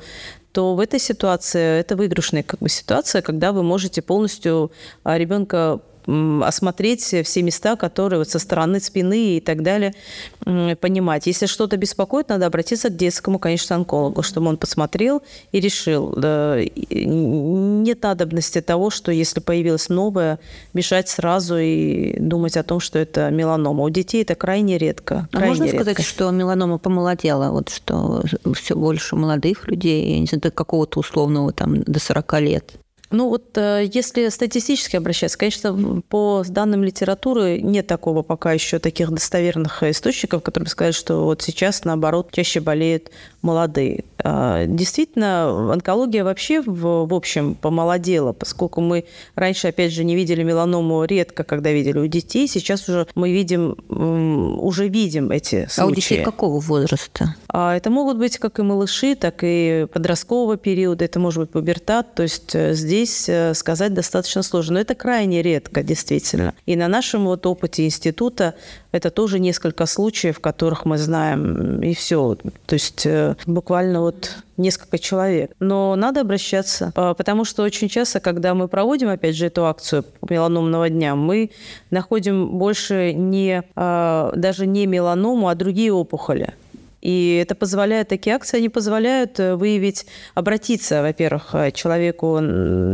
то 0.51 0.75
в 0.75 0.81
этой 0.81 0.99
ситуации 0.99 1.81
это 1.81 1.97
выигрышная 1.97 2.43
как 2.43 2.61
бы, 2.61 2.69
ситуация, 2.69 3.23
когда 3.23 3.53
вы 3.53 3.63
можете 3.63 4.03
полностью 4.03 4.73
а, 5.05 5.19
ребенка 5.19 5.81
осмотреть 6.07 7.03
все 7.03 7.43
места, 7.43 7.77
которые 7.77 8.21
вот 8.21 8.29
со 8.29 8.39
стороны 8.39 8.81
спины 8.81 9.37
и 9.37 9.41
так 9.41 9.63
далее, 9.63 9.95
понимать. 10.41 11.27
Если 11.27 11.47
что-то 11.47 11.77
беспокоит, 11.77 12.29
надо 12.29 12.47
обратиться 12.47 12.89
к 12.89 12.97
детскому, 12.97 13.39
конечно, 13.39 13.77
онкологу, 13.77 14.23
чтобы 14.23 14.49
он 14.49 14.57
посмотрел 14.57 15.23
и 15.53 15.61
решил. 15.61 16.15
Нет 16.17 18.03
надобности 18.03 18.61
того, 18.61 18.91
что 18.91 19.11
если 19.11 19.41
появилось 19.41 19.89
новое, 19.89 20.39
бежать 20.75 21.09
сразу 21.09 21.57
и 21.59 22.19
думать 22.19 22.57
о 22.57 22.63
том, 22.63 22.81
что 22.81 22.99
это 22.99 23.31
меланома. 23.31 23.83
У 23.83 23.91
детей 23.91 24.23
это 24.23 24.35
крайне 24.35 24.79
редко. 24.79 25.29
А 25.33 25.37
крайне 25.37 25.49
можно 25.49 25.65
редко. 25.65 25.83
сказать, 25.83 26.07
что 26.07 26.31
меланома 26.31 26.79
помолодела, 26.79 27.51
вот 27.51 27.69
что 27.71 28.23
все 28.55 28.77
больше 28.77 29.17
молодых 29.17 29.69
людей, 29.69 30.13
я 30.13 30.21
не 30.21 30.27
знаю, 30.27 30.43
до 30.43 30.51
какого-то 30.51 31.01
условного 31.01 31.53
там 31.53 31.83
до 31.83 31.99
40 31.99 32.41
лет? 32.41 32.73
Ну 33.11 33.29
вот 33.29 33.57
э, 33.57 33.89
если 33.93 34.29
статистически 34.31 34.97
обращаться, 34.97 35.39
конечно, 35.39 36.03
по 36.09 36.43
данным 36.49 36.83
литературы 36.83 37.61
нет 37.61 37.87
такого 37.87 38.23
пока 38.23 38.53
еще 38.53 38.81
таких 38.81 39.11
достоверных 39.11 39.83
источников, 39.85 40.43
которые 40.43 40.69
сказать, 40.69 40.95
что 40.95 41.25
вот 41.25 41.43
сейчас, 41.43 41.85
наоборот, 41.85 42.31
чаще 42.33 42.59
болеют 42.59 43.11
молодые. 43.47 44.05
А, 44.19 44.67
действительно, 44.67 45.73
онкология 45.73 46.25
вообще 46.25 46.61
в, 46.61 47.07
в 47.07 47.15
общем 47.15 47.55
помолодела, 47.55 48.33
поскольку 48.33 48.81
мы 48.81 49.05
раньше, 49.37 49.69
опять 49.69 49.93
же, 49.93 50.05
не 50.05 50.17
видели 50.17 50.43
меланому 50.43 51.05
редко, 51.05 51.45
когда 51.45 51.71
видели 51.71 51.99
у 51.99 52.07
детей, 52.07 52.49
сейчас 52.49 52.89
уже 52.89 53.07
мы 53.15 53.31
видим, 53.31 53.77
уже 53.89 54.89
видим 54.89 55.31
эти 55.31 55.67
случаи. 55.69 55.81
А 55.81 55.87
у 55.87 55.95
детей 55.95 56.25
какого 56.25 56.61
возраста? 56.61 57.37
А, 57.49 57.77
это 57.77 57.89
могут 57.91 58.19
быть 58.19 58.39
как 58.39 58.59
и 58.59 58.63
малыши, 58.63 59.15
так 59.15 59.39
и 59.43 59.87
подросткового 59.93 60.57
периода, 60.57 61.05
это 61.05 61.21
может 61.21 61.41
быть 61.41 61.51
пубертат, 61.51 62.15
то 62.15 62.25
есть 62.25 62.55
э, 62.55 62.75
здесь 62.75 63.29
э, 63.29 63.55
сказать 63.55 63.95
достаточно 63.95 64.43
сложно, 64.43 64.75
но 64.75 64.81
это 64.81 64.95
крайне 64.95 65.41
редко, 65.43 65.83
действительно. 65.83 66.53
И 66.67 66.75
на 66.75 66.89
нашем 66.89 67.25
вот 67.27 67.47
опыте 67.47 67.85
института 67.85 68.55
это 68.97 69.11
тоже 69.11 69.39
несколько 69.39 69.87
случаев, 69.87 70.41
которых 70.41 70.85
мы 70.85 70.99
знаем, 70.99 71.81
и 71.83 71.95
все. 71.95 72.37
То 72.67 72.75
есть 72.75 73.07
э, 73.07 73.37
буквально 73.47 74.01
вот 74.01 74.37
несколько 74.57 74.99
человек. 74.99 75.53
Но 75.61 75.97
надо 75.97 76.23
обращаться, 76.23 76.93
а, 76.95 77.15
потому 77.15 77.45
что 77.45 77.63
очень 77.63 77.89
часто, 77.89 78.21
когда 78.21 78.55
мы 78.55 78.69
проводим, 78.69 79.09
опять 79.09 79.37
же, 79.37 79.47
эту 79.47 79.67
акцию 79.67 80.05
меланомного 80.29 80.89
дня, 80.89 81.15
мы 81.15 81.51
находим 81.91 82.59
больше 82.59 83.13
не, 83.13 83.63
а, 83.75 84.33
даже 84.35 84.67
не 84.67 84.87
меланому, 84.87 85.49
а 85.49 85.55
другие 85.55 85.93
опухоли. 85.93 86.55
И 87.03 87.39
это 87.43 87.55
позволяет, 87.55 88.09
такие 88.09 88.35
акции, 88.35 88.57
они 88.57 88.69
позволяют 88.69 89.39
э, 89.39 89.55
выявить, 89.55 90.07
обратиться, 90.35 91.03
во-первых, 91.03 91.55
э, 91.55 91.71
человеку, 91.71 92.41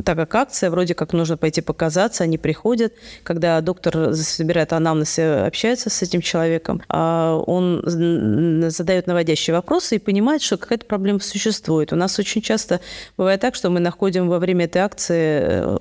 так 0.05 0.17
как 0.17 0.35
акция, 0.35 0.71
вроде 0.71 0.95
как 0.95 1.13
нужно 1.13 1.37
пойти 1.37 1.61
показаться, 1.61 2.25
они 2.25 2.37
приходят, 2.37 2.93
когда 3.23 3.61
доктор 3.61 4.15
собирает 4.15 4.73
анамнез 4.73 5.19
и 5.19 5.23
общается 5.23 5.89
с 5.89 6.03
этим 6.03 6.21
человеком, 6.21 6.83
а 6.89 7.37
он 7.47 7.83
задает 8.71 9.07
наводящие 9.07 9.55
вопросы 9.55 9.97
и 9.97 9.99
понимает, 9.99 10.43
что 10.43 10.57
какая-то 10.57 10.87
проблема 10.87 11.21
существует. 11.21 11.93
У 11.93 11.97
нас 11.97 12.19
очень 12.19 12.43
часто 12.43 12.81
бывает 13.17 13.41
так, 13.41 13.55
что 13.55 13.71
мы 13.71 13.81
находим 13.81 14.29
во 14.29 14.39
время 14.39 14.65
этой 14.65 14.83
акции 14.83 15.41
э, 15.43 15.79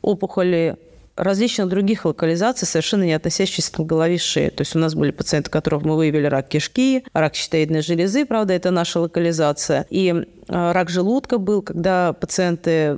опухоли 0.00 0.76
различных 1.18 1.68
других 1.68 2.04
локализаций, 2.04 2.66
совершенно 2.66 3.02
не 3.02 3.12
относящихся 3.12 3.72
к 3.72 3.80
голове 3.80 4.18
шеи. 4.18 4.48
То 4.48 4.62
есть 4.62 4.74
у 4.76 4.78
нас 4.78 4.94
были 4.94 5.10
пациенты, 5.10 5.50
которых 5.50 5.82
мы 5.82 5.96
выявили 5.96 6.26
рак 6.26 6.48
кишки, 6.48 7.04
рак 7.12 7.34
щитовидной 7.34 7.82
железы, 7.82 8.24
правда, 8.24 8.54
это 8.54 8.70
наша 8.70 9.00
локализация. 9.00 9.84
И 9.90 10.14
э, 10.14 10.72
рак 10.72 10.88
желудка 10.88 11.38
был, 11.38 11.62
когда 11.62 12.12
пациенты 12.12 12.96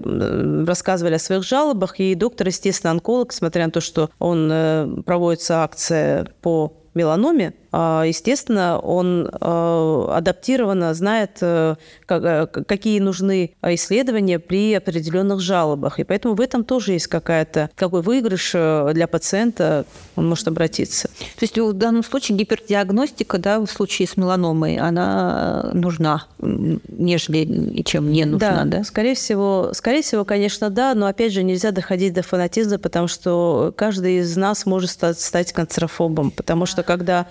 рассказывали 0.66 1.14
о 1.14 1.18
своих 1.18 1.44
жалобах, 1.44 1.98
и 1.98 2.14
доктор, 2.14 2.48
естественно, 2.48 2.90
онколог, 2.92 3.32
смотря 3.32 3.66
на 3.66 3.72
то, 3.72 3.80
что 3.80 4.10
он 4.18 4.50
э, 4.52 5.02
проводится 5.04 5.62
акция 5.62 6.26
по 6.42 6.74
меланоме, 6.94 7.54
естественно, 7.72 8.78
он 8.78 9.30
а, 9.32 10.16
адаптированно 10.16 10.92
знает, 10.94 11.38
э, 11.40 11.76
э, 12.08 12.46
какие 12.46 12.98
нужны 12.98 13.52
исследования 13.62 14.38
при 14.38 14.74
определенных 14.74 15.40
жалобах. 15.40 16.00
И 16.00 16.04
поэтому 16.04 16.34
в 16.34 16.40
этом 16.40 16.64
тоже 16.64 16.92
есть 16.92 17.06
какая-то, 17.06 17.70
какой 17.76 18.02
выигрыш 18.02 18.52
э, 18.54 18.90
для 18.92 19.06
пациента, 19.06 19.84
он 20.16 20.28
может 20.28 20.48
обратиться. 20.48 21.08
То 21.08 21.42
есть 21.42 21.56
в 21.56 21.72
данном 21.74 22.02
случае 22.02 22.38
гипердиагностика, 22.38 23.38
да, 23.38 23.60
в 23.60 23.66
случае 23.66 24.08
с 24.08 24.16
меланомой, 24.16 24.76
она 24.78 25.70
нужна, 25.72 26.26
нежели 26.38 27.82
чем 27.82 28.10
не 28.10 28.24
нужна, 28.24 28.64
да? 28.64 28.78
Да, 28.78 28.84
скорее 28.84 29.14
всего, 29.14 29.70
скорее 29.74 30.02
всего, 30.02 30.24
конечно, 30.24 30.70
да, 30.70 30.94
но 30.94 31.06
опять 31.06 31.32
же 31.32 31.42
нельзя 31.42 31.70
доходить 31.70 32.14
до 32.14 32.22
фанатизма, 32.22 32.78
потому 32.78 33.06
что 33.06 33.72
каждый 33.76 34.18
из 34.18 34.36
нас 34.36 34.66
может 34.66 34.90
стать, 34.90 35.52
канцерофобом, 35.52 36.30
потому 36.30 36.66
что 36.66 36.82
когда 36.82 37.20
а, 37.20 37.26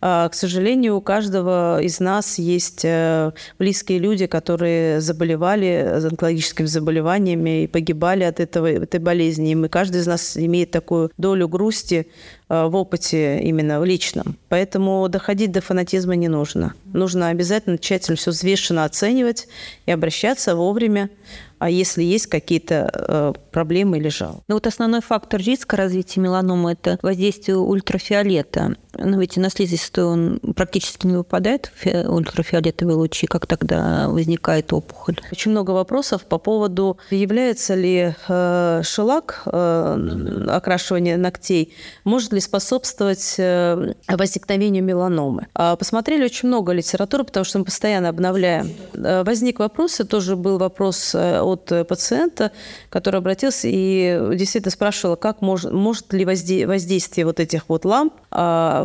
к 0.00 0.30
сожалению, 0.32 0.96
у 0.96 1.00
каждого 1.00 1.80
из 1.80 2.00
нас 2.00 2.38
есть 2.38 2.84
э, 2.84 3.32
близкие 3.58 3.98
люди, 3.98 4.26
которые 4.26 5.00
заболевали 5.00 6.00
онкологическими 6.04 6.66
заболеваниями 6.66 7.64
и 7.64 7.66
погибали 7.66 8.24
от 8.24 8.40
этого, 8.40 8.70
этой 8.70 9.00
болезни. 9.00 9.52
И 9.52 9.54
мы, 9.54 9.68
каждый 9.68 10.00
из 10.00 10.06
нас 10.06 10.36
имеет 10.36 10.70
такую 10.70 11.10
долю 11.16 11.48
грусти 11.48 12.06
э, 12.48 12.66
в 12.66 12.74
опыте 12.74 13.40
именно 13.40 13.80
в 13.80 13.84
личном. 13.84 14.36
Поэтому 14.48 15.08
доходить 15.08 15.52
до 15.52 15.60
фанатизма 15.60 16.16
не 16.16 16.28
нужно. 16.28 16.74
Нужно 16.92 17.28
обязательно 17.28 17.78
тщательно 17.78 18.16
все 18.16 18.30
взвешенно 18.30 18.84
оценивать 18.84 19.48
и 19.86 19.90
обращаться 19.90 20.56
вовремя 20.56 21.10
а 21.64 21.70
если 21.70 22.02
есть 22.02 22.26
какие-то 22.26 22.90
э, 22.92 23.32
проблемы 23.50 23.96
или 23.96 24.08
жалобы. 24.08 24.42
Ну 24.48 24.56
вот 24.56 24.66
основной 24.66 25.00
фактор 25.00 25.40
риска 25.40 25.78
развития 25.78 26.20
меланомы– 26.20 26.72
это 26.72 26.98
воздействие 27.00 27.56
ультрафиолета. 27.56 28.74
Но 28.98 29.18
ведь 29.18 29.36
на 29.36 29.50
слизистую 29.50 30.08
он 30.08 30.40
практически 30.54 31.06
не 31.06 31.16
выпадает, 31.16 31.72
ультрафиолетовые 31.84 32.96
лучи, 32.96 33.26
как 33.26 33.46
тогда 33.46 34.08
возникает 34.08 34.72
опухоль? 34.72 35.20
Очень 35.32 35.50
много 35.52 35.72
вопросов 35.72 36.24
по 36.24 36.38
поводу, 36.38 36.98
является 37.10 37.74
ли 37.74 38.14
э, 38.28 38.80
шелак, 38.84 39.42
э, 39.46 40.46
окрашивание 40.48 41.16
ногтей, 41.16 41.74
может 42.04 42.32
ли 42.32 42.40
способствовать 42.40 43.34
э, 43.38 43.94
возникновению 44.08 44.84
меланомы. 44.84 45.46
А 45.54 45.76
посмотрели 45.76 46.24
очень 46.24 46.48
много 46.48 46.72
литературы, 46.72 47.24
потому 47.24 47.44
что 47.44 47.58
мы 47.58 47.64
постоянно 47.64 48.08
обновляем. 48.08 48.70
Э, 48.94 49.24
возник 49.24 49.58
вопрос, 49.58 50.00
и 50.00 50.04
тоже 50.04 50.36
был 50.36 50.58
вопрос 50.58 51.14
э, 51.14 51.40
от 51.40 51.72
пациента, 51.88 52.52
который 52.90 53.18
обратился 53.18 53.68
и 53.68 54.20
действительно 54.34 54.70
спрашивал, 54.70 55.16
как 55.16 55.40
может, 55.40 55.72
может 55.72 56.12
ли 56.12 56.24
воздействие 56.24 57.26
вот 57.26 57.40
этих 57.40 57.68
вот 57.68 57.84
ламп, 57.84 58.14
а, 58.30 58.83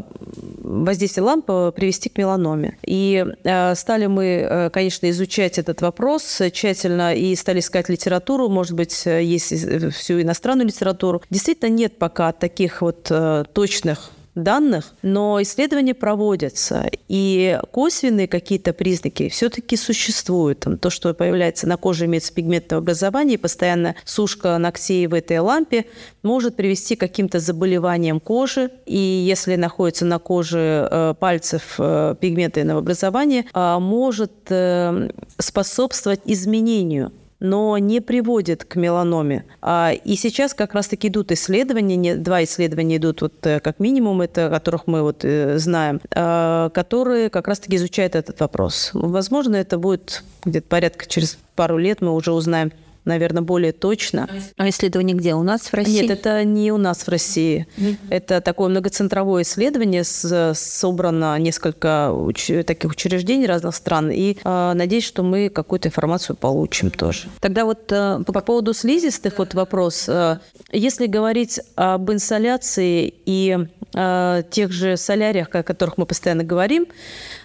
воздействие 0.62 1.24
ламп 1.24 1.46
привести 1.75 2.10
к 2.10 2.18
меланоме. 2.18 2.77
И 2.86 3.25
а, 3.44 3.75
стали 3.75 4.06
мы, 4.08 4.25
э, 4.25 4.70
конечно, 4.70 5.10
изучать 5.10 5.58
этот 5.58 5.82
вопрос 5.82 6.41
тщательно 6.51 7.15
и 7.15 7.36
стали 7.36 7.60
искать 7.60 7.89
литературу, 7.89 8.50
может 8.50 8.74
быть, 8.74 9.06
есть 9.06 9.53
всю 9.94 10.22
иностранную 10.22 10.68
литературу. 10.68 11.22
Действительно, 11.29 11.70
нет 11.70 11.98
пока 11.98 12.32
таких 12.32 12.82
вот 12.82 13.08
э, 13.10 13.44
точных 13.53 14.12
данных, 14.36 14.93
но 15.01 15.41
исследования 15.41 15.93
проводятся, 15.93 16.89
и 17.07 17.59
косвенные 17.71 18.27
какие-то 18.27 18.74
признаки 18.74 19.29
все-таки 19.29 19.75
существуют. 19.75 20.62
Там, 20.62 20.77
то, 20.77 20.89
что 20.89 21.13
появляется 21.13 21.67
на 21.67 21.77
коже, 21.77 22.05
имеется 22.05 22.33
пигментное 22.33 22.79
образование, 22.79 23.36
и 23.36 23.38
постоянно 23.38 23.95
сушка 24.05 24.57
ногтей 24.57 25.07
в 25.07 25.13
этой 25.13 25.39
лампе 25.39 25.86
может 26.24 26.55
привести 26.55 26.95
к 26.95 27.00
каким-то 27.00 27.39
заболеваниям 27.39 28.19
кожи, 28.19 28.71
и 28.86 28.98
если 28.98 29.55
находится 29.55 30.05
на 30.05 30.19
коже 30.19 30.88
э, 30.89 31.13
пальцев 31.19 31.75
э, 31.77 32.15
пигментное 32.19 32.75
образование, 32.75 33.45
э, 33.53 33.77
может 33.79 34.31
э, 34.50 35.09
способствовать 35.38 36.21
изменению 36.25 37.12
но 37.39 37.77
не 37.77 38.01
приводит 38.01 38.65
к 38.65 38.75
меланоме. 38.75 39.46
А, 39.62 39.91
и 39.91 40.15
сейчас 40.15 40.53
как 40.53 40.74
раз-таки 40.74 41.08
идут 41.08 41.31
исследования, 41.31 42.15
два 42.15 42.43
исследования 42.43 42.98
идут 42.98 43.22
вот 43.22 43.46
э, 43.46 43.60
как 43.60 43.79
минимум, 43.79 44.22
это 44.22 44.50
которых 44.50 44.88
мы 44.88 45.01
вот 45.01 45.24
э, 45.24 45.58
знаем, 45.58 46.01
а, 46.13 46.69
которые 46.69 47.29
как 47.29 47.48
раз-таки 47.48 47.77
изучают 47.77 48.15
этот 48.15 48.39
вопрос. 48.39 48.91
Возможно, 48.93 49.55
это 49.55 49.77
будет 49.77 50.24
где-то 50.43 50.67
порядка 50.67 51.08
через 51.08 51.38
пару 51.55 51.77
лет 51.77 52.01
мы 52.01 52.13
уже 52.13 52.31
узнаем 52.31 52.72
наверное, 53.06 53.44
более 53.44 53.72
точно. 53.72 54.29
А 54.58 54.70
исследование 54.70 55.15
где? 55.15 55.34
У 55.34 55.44
нас 55.44 55.62
в 55.62 55.74
России? 55.74 56.01
Нет, 56.01 56.12
это 56.12 56.44
не 56.44 56.72
у 56.72 56.77
нас 56.77 57.00
в 57.00 57.08
России. 57.10 57.68
Mm-hmm. 57.77 57.98
Это 58.10 58.41
такое 58.41 58.70
многоцентровое 58.70 59.44
исследование, 59.44 60.03
с, 60.03 60.53
собрано 60.56 61.38
несколько 61.39 62.10
уч- 62.12 62.63
таких 62.63 62.91
учреждений 62.91 63.46
разных 63.46 63.75
стран, 63.75 64.12
и 64.12 64.38
э, 64.44 64.74
надеюсь, 64.74 65.06
что 65.06 65.24
мы 65.24 65.50
какую-то 65.50 65.89
информацию 65.89 66.36
получим 66.36 66.91
тоже. 66.91 67.27
Тогда 67.39 67.65
вот 67.65 67.91
э, 67.91 68.24
по 68.25 68.41
поводу 68.41 68.74
слизистых 68.74 69.38
вот 69.38 69.53
вопрос. 69.53 70.06
Э, 70.08 70.39
если 70.72 71.08
говорить 71.08 71.60
об 71.75 72.12
инсоляции 72.12 73.13
и 73.25 73.58
э, 73.94 74.44
тех 74.50 74.72
же 74.72 74.98
соляриях, 74.98 75.50
о 75.53 75.63
которых 75.63 75.98
мы 75.98 76.06
постоянно 76.06 76.44
говорим, 76.44 76.88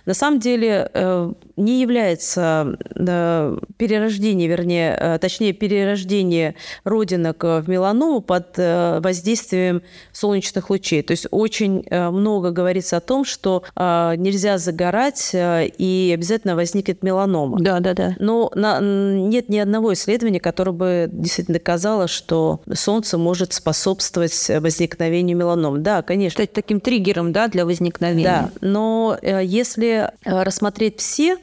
на 0.07 0.15
самом 0.15 0.39
деле 0.39 0.91
э, 0.93 1.33
не 1.57 1.81
является 1.81 2.77
э, 2.95 3.57
перерождение, 3.77 4.49
вернее, 4.49 4.97
э, 4.99 5.19
точнее, 5.19 5.53
перерождение 5.53 6.57
родинок 6.85 7.43
в 7.43 7.65
меланому 7.69 8.21
под 8.21 8.57
воздействием 8.57 9.83
солнечных 10.13 10.71
лучей. 10.71 11.03
То 11.03 11.13
есть 11.13 11.27
очень 11.31 11.85
много 11.91 12.51
говорится 12.51 12.99
о 12.99 13.01
том, 13.01 13.25
что 13.25 13.65
нельзя 13.77 14.59
загорать 14.59 15.31
и 15.35 16.13
обязательно 16.15 16.57
возникнет 16.57 17.03
меланома. 17.03 17.59
Да, 17.61 17.81
да, 17.81 17.95
да. 17.95 18.15
Но 18.19 18.51
на, 18.55 18.81
нет 18.81 19.49
ни 19.49 19.59
одного 19.59 19.93
исследования, 19.93 20.41
которое 20.41 20.73
бы 20.73 21.09
действительно 21.11 21.59
доказало, 21.59 22.09
что 22.09 22.61
солнце 22.73 23.19
может 23.19 23.53
способствовать 23.53 24.51
возникновению 24.61 25.37
меланом. 25.37 25.83
Да, 25.83 26.03
конечно. 26.03 26.37
Стать 26.37 26.53
таким 26.53 26.81
триггером 26.81 27.33
да, 27.33 27.49
для 27.49 27.65
возникновения. 27.65 28.25
Да, 28.25 28.51
но 28.61 29.19
если 29.23 29.94
рассмотреть 30.25 31.01
все 31.01 31.37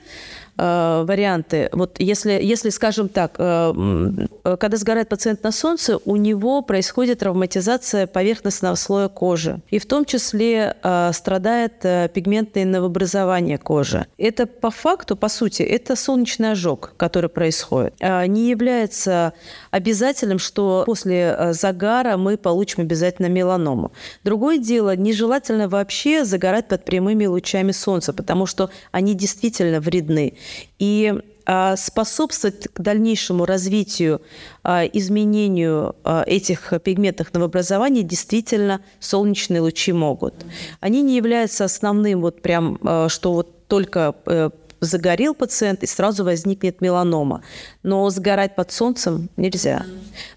Э, 0.63 1.03
варианты. 1.07 1.69
Вот 1.71 1.95
если, 1.97 2.33
если, 2.33 2.69
скажем 2.69 3.09
так, 3.09 3.33
э, 3.39 4.27
когда 4.59 4.77
сгорает 4.77 5.09
пациент 5.09 5.41
на 5.43 5.51
солнце, 5.51 5.97
у 6.05 6.15
него 6.17 6.61
происходит 6.61 7.19
травматизация 7.19 8.05
поверхностного 8.05 8.75
слоя 8.75 9.07
кожи. 9.07 9.59
И 9.71 9.79
в 9.79 9.87
том 9.87 10.05
числе 10.05 10.75
э, 10.83 11.11
страдает 11.13 11.79
пигментное 12.13 12.65
новообразование 12.65 13.57
кожи. 13.57 14.05
Это 14.19 14.45
по 14.45 14.69
факту, 14.69 15.15
по 15.15 15.29
сути, 15.29 15.63
это 15.63 15.95
солнечный 15.95 16.51
ожог, 16.51 16.93
который 16.95 17.29
происходит. 17.31 17.95
Не 17.99 18.49
является 18.49 19.33
обязательным, 19.71 20.37
что 20.37 20.83
после 20.85 21.53
загара 21.53 22.17
мы 22.17 22.37
получим 22.37 22.83
обязательно 22.83 23.27
меланому. 23.27 23.91
Другое 24.23 24.59
дело, 24.59 24.95
нежелательно 24.95 25.67
вообще 25.67 26.23
загорать 26.23 26.67
под 26.67 26.85
прямыми 26.85 27.25
лучами 27.25 27.71
солнца, 27.71 28.13
потому 28.13 28.45
что 28.45 28.69
они 28.91 29.15
действительно 29.15 29.79
вредны. 29.79 30.35
И 30.79 31.13
а, 31.45 31.75
способствовать 31.75 32.67
к 32.67 32.79
дальнейшему 32.81 33.45
развитию, 33.45 34.21
а, 34.63 34.85
изменению 34.85 35.95
а, 36.03 36.23
этих 36.25 36.73
пигментных 36.83 37.33
новообразований 37.33 38.03
действительно 38.03 38.81
солнечные 38.99 39.61
лучи 39.61 39.91
могут. 39.91 40.33
Они 40.79 41.01
не 41.01 41.17
являются 41.17 41.65
основным, 41.65 42.21
вот 42.21 42.41
прям, 42.41 42.79
что 43.09 43.33
вот 43.33 43.67
только 43.67 44.15
э, 44.25 44.49
загорел 44.81 45.33
пациент 45.33 45.83
и 45.83 45.87
сразу 45.87 46.25
возникнет 46.25 46.81
меланома. 46.81 47.41
Но 47.83 48.09
сгорать 48.09 48.55
под 48.55 48.71
солнцем 48.71 49.29
нельзя. 49.37 49.85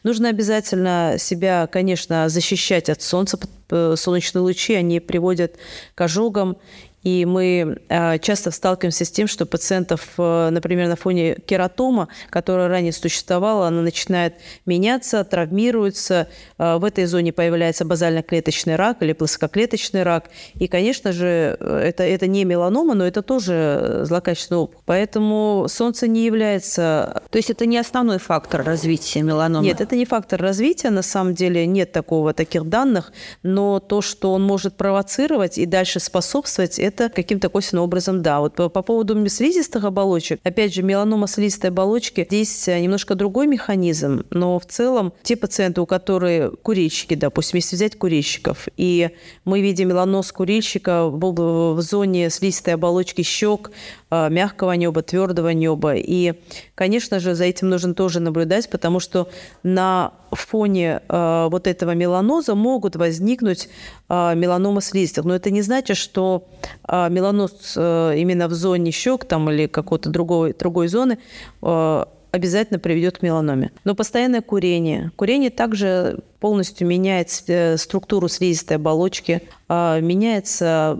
Нужно 0.04 0.28
обязательно 0.28 1.16
себя, 1.18 1.66
конечно, 1.66 2.28
защищать 2.28 2.88
от 2.88 3.02
солнца. 3.02 3.38
Э, 3.70 3.94
солнечные 3.96 4.42
лучи, 4.42 4.74
они 4.74 5.00
приводят 5.00 5.56
к 5.94 6.00
ожогам 6.02 6.58
и 7.04 7.26
мы 7.26 7.78
а, 7.90 8.18
часто 8.18 8.50
сталкиваемся 8.50 9.04
с 9.04 9.10
тем, 9.10 9.28
что 9.28 9.44
пациентов, 9.44 10.08
э, 10.16 10.48
например, 10.50 10.88
на 10.88 10.96
фоне 10.96 11.36
кератома, 11.46 12.08
которая 12.30 12.68
ранее 12.68 12.92
существовала, 12.92 13.68
она 13.68 13.82
начинает 13.82 14.36
меняться, 14.64 15.22
травмируется. 15.22 16.28
А, 16.56 16.78
в 16.78 16.84
этой 16.84 17.04
зоне 17.04 17.32
появляется 17.32 17.84
базально-клеточный 17.84 18.76
рак 18.76 19.02
или 19.02 19.12
плоскоклеточный 19.12 20.02
рак. 20.02 20.30
И, 20.54 20.66
конечно 20.66 21.12
же, 21.12 21.58
это, 21.60 22.04
это 22.04 22.26
не 22.26 22.44
меланома, 22.44 22.94
но 22.94 23.06
это 23.06 23.20
тоже 23.20 24.00
злокачественный 24.04 24.60
опухоль. 24.60 24.82
Поэтому 24.86 25.66
солнце 25.68 26.08
не 26.08 26.24
является... 26.24 27.22
То 27.30 27.36
есть 27.36 27.50
это 27.50 27.66
не 27.66 27.76
основной 27.76 28.18
фактор 28.18 28.64
развития 28.64 29.20
меланомы? 29.20 29.66
Нет, 29.66 29.82
это 29.82 29.94
не 29.94 30.06
фактор 30.06 30.40
развития. 30.40 30.88
На 30.88 31.02
самом 31.02 31.34
деле 31.34 31.66
нет 31.66 31.92
такого, 31.92 32.32
таких 32.32 32.64
данных. 32.64 33.12
Но 33.42 33.78
то, 33.78 34.00
что 34.00 34.32
он 34.32 34.42
может 34.42 34.76
провоцировать 34.76 35.58
и 35.58 35.66
дальше 35.66 36.00
способствовать, 36.00 36.78
это 36.78 36.93
это 36.94 37.08
каким-то 37.08 37.48
косвенным 37.48 37.84
образом 37.84 38.22
да. 38.22 38.40
Вот 38.40 38.54
по, 38.54 38.68
по 38.68 38.82
поводу 38.82 39.28
слизистых 39.28 39.84
оболочек, 39.84 40.40
опять 40.44 40.74
же, 40.74 40.82
меланома 40.82 41.26
слизистой 41.26 41.70
оболочки, 41.70 42.24
здесь 42.28 42.68
э, 42.68 42.80
немножко 42.80 43.14
другой 43.14 43.46
механизм, 43.46 44.24
но 44.30 44.58
в 44.58 44.66
целом 44.66 45.12
те 45.22 45.36
пациенты, 45.36 45.80
у 45.80 45.86
которых 45.86 46.60
курильщики, 46.62 47.14
допустим, 47.14 47.56
если 47.56 47.76
взять 47.76 47.96
курильщиков, 47.96 48.68
и 48.76 49.10
мы 49.44 49.60
видим 49.60 49.88
меланоз 49.88 50.32
курильщика 50.32 51.06
в, 51.06 51.74
в 51.74 51.82
зоне 51.82 52.30
слизистой 52.30 52.74
оболочки 52.74 53.22
щек, 53.22 53.70
мягкого 54.30 54.72
неба, 54.72 55.02
твердого 55.02 55.50
неба. 55.50 55.94
И, 55.96 56.34
конечно 56.74 57.20
же, 57.20 57.34
за 57.34 57.44
этим 57.44 57.70
нужно 57.70 57.94
тоже 57.94 58.20
наблюдать, 58.20 58.68
потому 58.70 59.00
что 59.00 59.28
на 59.62 60.12
фоне 60.30 61.00
э, 61.08 61.48
вот 61.50 61.66
этого 61.66 61.92
меланоза 61.92 62.54
могут 62.54 62.96
возникнуть 62.96 63.68
э, 64.08 64.34
меланомы 64.34 64.82
слизистых. 64.82 65.24
Но 65.24 65.34
это 65.34 65.50
не 65.50 65.62
значит, 65.62 65.96
что 65.96 66.48
э, 66.88 67.08
меланоз 67.10 67.74
э, 67.76 68.14
именно 68.16 68.48
в 68.48 68.52
зоне 68.54 68.90
щек 68.90 69.24
там, 69.24 69.50
или 69.50 69.66
какой-то 69.66 70.10
другой, 70.10 70.54
другой 70.54 70.88
зоны 70.88 71.18
э, 71.62 72.04
обязательно 72.34 72.80
приведет 72.80 73.18
к 73.18 73.22
меланоме. 73.22 73.70
Но 73.84 73.94
постоянное 73.94 74.42
курение. 74.42 75.12
Курение 75.16 75.50
также 75.50 76.18
полностью 76.44 76.86
меняет 76.86 77.30
э, 77.46 77.78
структуру 77.78 78.28
слизистой 78.28 78.76
оболочки, 78.76 79.40
а, 79.66 79.98
меняется 80.00 80.94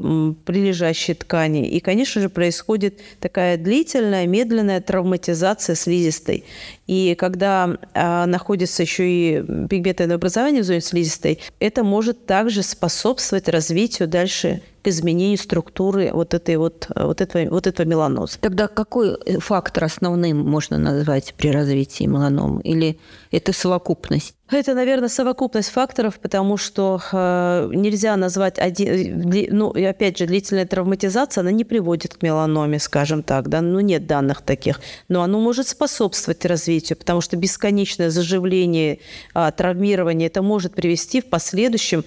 прилежащие 0.46 1.14
ткани. 1.14 1.68
И, 1.68 1.80
конечно 1.80 2.22
же, 2.22 2.30
происходит 2.30 3.00
такая 3.20 3.58
длительная, 3.58 4.26
медленная 4.26 4.80
травматизация 4.80 5.76
слизистой. 5.76 6.44
И 6.86 7.14
когда 7.18 7.76
а, 7.92 8.24
находится 8.24 8.84
еще 8.84 9.04
и 9.06 9.42
пигментное 9.68 10.14
образование 10.14 10.62
в 10.62 10.64
зоне 10.64 10.80
слизистой, 10.80 11.40
это 11.60 11.84
может 11.84 12.24
также 12.24 12.62
способствовать 12.62 13.50
развитию 13.50 14.08
дальше 14.08 14.62
к 14.82 14.88
изменению 14.88 15.36
структуры 15.36 16.10
вот 16.10 16.32
этой 16.32 16.56
вот, 16.56 16.88
вот 16.96 17.20
этого, 17.20 17.50
вот 17.50 17.66
этого 17.66 17.86
меланоза. 17.86 18.38
Тогда 18.40 18.66
какой 18.66 19.10
э, 19.10 19.40
фактор 19.40 19.84
основным 19.84 20.38
можно 20.38 20.78
назвать 20.78 21.34
при 21.36 21.48
развитии 21.48 22.04
меланомы? 22.04 22.62
Или 22.62 22.98
это 23.30 23.52
совокупность? 23.52 24.33
Это, 24.54 24.74
наверное, 24.74 25.08
совокупность 25.08 25.70
факторов, 25.70 26.20
потому 26.20 26.56
что 26.56 27.00
э, 27.12 27.70
нельзя 27.74 28.16
назвать 28.16 28.58
один... 28.60 29.32
Э, 29.32 29.48
ну, 29.50 29.72
и 29.72 29.82
опять 29.82 30.16
же, 30.18 30.26
длительная 30.26 30.64
травматизация, 30.64 31.42
она 31.42 31.50
не 31.50 31.64
приводит 31.64 32.14
к 32.14 32.22
меланоме, 32.22 32.78
скажем 32.78 33.24
так, 33.24 33.48
да, 33.48 33.60
ну, 33.60 33.80
нет 33.80 34.06
данных 34.06 34.42
таких. 34.42 34.80
Но 35.08 35.22
оно 35.22 35.40
может 35.40 35.66
способствовать 35.66 36.44
развитию, 36.44 36.96
потому 36.96 37.20
что 37.20 37.36
бесконечное 37.36 38.10
заживление, 38.10 39.00
э, 39.34 39.50
травмирование, 39.56 40.28
это 40.28 40.40
может 40.40 40.74
привести 40.74 41.20
в 41.20 41.26
последующем 41.26 42.04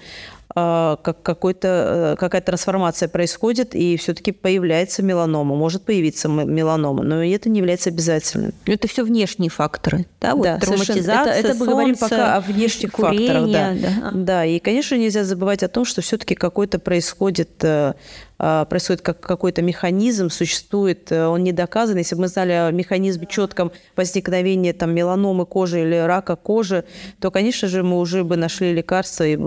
как 0.57 1.21
какой-то, 1.21 2.13
э, 2.13 2.15
какая-то 2.17 2.47
трансформация 2.47 3.07
происходит, 3.09 3.75
и 3.75 3.95
все-таки 3.97 4.31
появляется 4.31 5.03
меланома, 5.03 5.55
может 5.55 5.83
появиться 5.83 6.27
меланома, 6.29 7.03
но 7.03 7.23
это 7.23 7.49
не 7.49 7.59
является 7.59 7.89
обязательным. 7.89 8.53
Это 8.65 8.87
все 8.87 9.03
внешние 9.03 9.51
факторы, 9.51 10.07
да? 10.19 10.35
Вот 10.35 10.43
да, 10.43 10.57
травматизация, 10.57 11.33
это, 11.33 11.49
это 11.49 11.57
мы 11.59 11.67
говорим 11.67 11.95
пока 11.95 12.37
о 12.37 12.41
внешних 12.41 12.91
курение, 12.91 13.27
факторах. 13.27 13.81
Да. 13.81 14.11
Да. 14.11 14.11
да, 14.13 14.45
и, 14.45 14.57
конечно, 14.59 14.95
нельзя 14.95 15.23
забывать 15.23 15.61
о 15.61 15.67
том, 15.67 15.85
что 15.85 16.01
все-таки 16.01 16.33
какой-то 16.33 16.79
происходит 16.79 17.63
э, 17.63 17.93
а, 18.39 18.65
происходит 18.65 19.01
как 19.01 19.19
какой-то 19.19 19.63
механизм, 19.63 20.29
существует, 20.29 21.11
э, 21.11 21.25
он 21.25 21.43
не 21.43 21.51
доказан. 21.51 21.97
Если 21.97 22.15
бы 22.15 22.21
мы 22.21 22.27
знали 22.27 22.51
о 22.51 22.71
механизме 22.71 23.25
четком 23.27 23.71
возникновения 23.95 24.73
там, 24.73 24.93
меланомы 24.93 25.45
кожи 25.45 25.81
или 25.81 25.95
рака 25.95 26.35
кожи, 26.35 26.85
то, 27.19 27.31
конечно 27.31 27.67
же, 27.67 27.81
мы 27.81 27.99
уже 27.99 28.23
бы 28.23 28.37
нашли 28.37 28.73
лекарство 28.73 29.23
и 29.23 29.37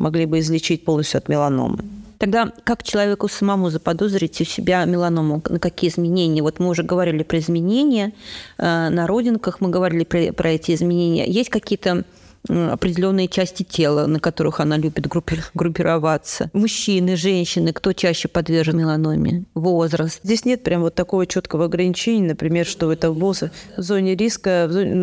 могли 0.00 0.26
бы 0.26 0.40
излечить 0.40 0.84
полностью 0.84 1.18
от 1.18 1.28
меланомы. 1.28 1.78
Тогда 2.18 2.52
как 2.64 2.82
человеку 2.82 3.28
самому 3.28 3.70
заподозрить 3.70 4.40
у 4.40 4.44
себя 4.44 4.84
меланому? 4.84 5.42
На 5.48 5.58
какие 5.58 5.90
изменения? 5.90 6.42
Вот 6.42 6.58
мы 6.58 6.68
уже 6.68 6.82
говорили 6.82 7.22
про 7.22 7.38
изменения 7.38 8.12
э, 8.58 8.88
на 8.90 9.06
родинках, 9.06 9.60
мы 9.60 9.70
говорили 9.70 10.04
про, 10.04 10.32
про 10.32 10.50
эти 10.50 10.74
изменения. 10.74 11.26
Есть 11.26 11.48
какие-то 11.48 12.04
определенные 12.48 13.28
части 13.28 13.62
тела, 13.62 14.06
на 14.06 14.18
которых 14.18 14.60
она 14.60 14.76
любит 14.76 15.06
группи- 15.06 15.42
группироваться. 15.54 16.50
Мужчины, 16.52 17.16
женщины, 17.16 17.72
кто 17.72 17.92
чаще 17.92 18.28
подвержен 18.28 18.78
меланоме? 18.78 19.44
Возраст. 19.54 20.20
Здесь 20.22 20.44
нет 20.44 20.62
прям 20.62 20.80
вот 20.82 20.94
такого 20.94 21.26
четкого 21.26 21.66
ограничения, 21.66 22.28
например, 22.28 22.66
что 22.66 22.92
это 22.92 23.10
в 23.10 23.50
зоне 23.76 24.16
риска, 24.16 24.66
в 24.68 24.72
зоне, 24.72 24.94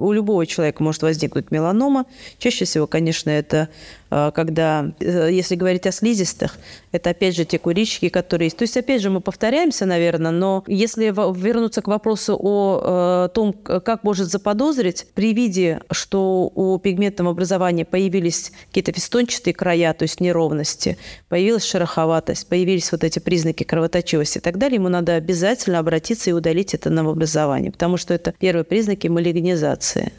у 0.00 0.12
любого 0.12 0.46
человека 0.46 0.82
может 0.82 1.02
возникнуть 1.02 1.50
меланома. 1.50 2.06
Чаще 2.38 2.64
всего, 2.64 2.86
конечно, 2.86 3.30
это 3.30 3.68
когда, 4.08 4.92
э, 5.00 5.28
если 5.32 5.54
говорить 5.54 5.86
о 5.86 5.92
слизистых, 5.92 6.58
это 6.92 7.10
опять 7.10 7.36
же 7.36 7.44
те 7.44 7.58
курильщики, 7.58 8.08
которые 8.08 8.46
есть. 8.46 8.56
То 8.56 8.62
есть, 8.62 8.76
опять 8.76 9.02
же, 9.02 9.10
мы 9.10 9.20
повторяемся, 9.20 9.86
наверное, 9.86 10.30
но 10.30 10.64
если 10.66 11.06
вернуться 11.06 11.82
к 11.82 11.88
вопросу 11.88 12.38
о 12.40 13.26
э, 13.26 13.34
том, 13.34 13.52
как 13.52 14.04
может 14.04 14.30
заподозрить, 14.30 15.06
при 15.14 15.32
виде, 15.32 15.80
что 15.90 16.50
у 16.54 16.78
пигментного 16.78 17.30
образования 17.30 17.84
появились 17.84 18.52
какие-то 18.68 18.92
фестончатые 18.92 19.54
края, 19.54 19.92
то 19.92 20.02
есть 20.02 20.20
неровности, 20.20 20.98
появилась 21.28 21.64
шероховатость, 21.64 22.48
появились 22.48 22.92
вот 22.92 23.04
эти 23.04 23.18
признаки 23.18 23.64
кровоточивости 23.64 24.38
и 24.38 24.40
так 24.40 24.58
далее, 24.58 24.76
ему 24.76 24.88
надо 24.88 25.14
обязательно 25.14 25.78
обратиться 25.78 26.30
и 26.30 26.32
удалить 26.32 26.74
это 26.74 26.90
новообразование, 26.90 27.72
потому 27.72 27.96
что 27.96 28.14
это 28.14 28.34
первые 28.38 28.64
признаки 28.64 29.08
малигнизации. 29.08 30.12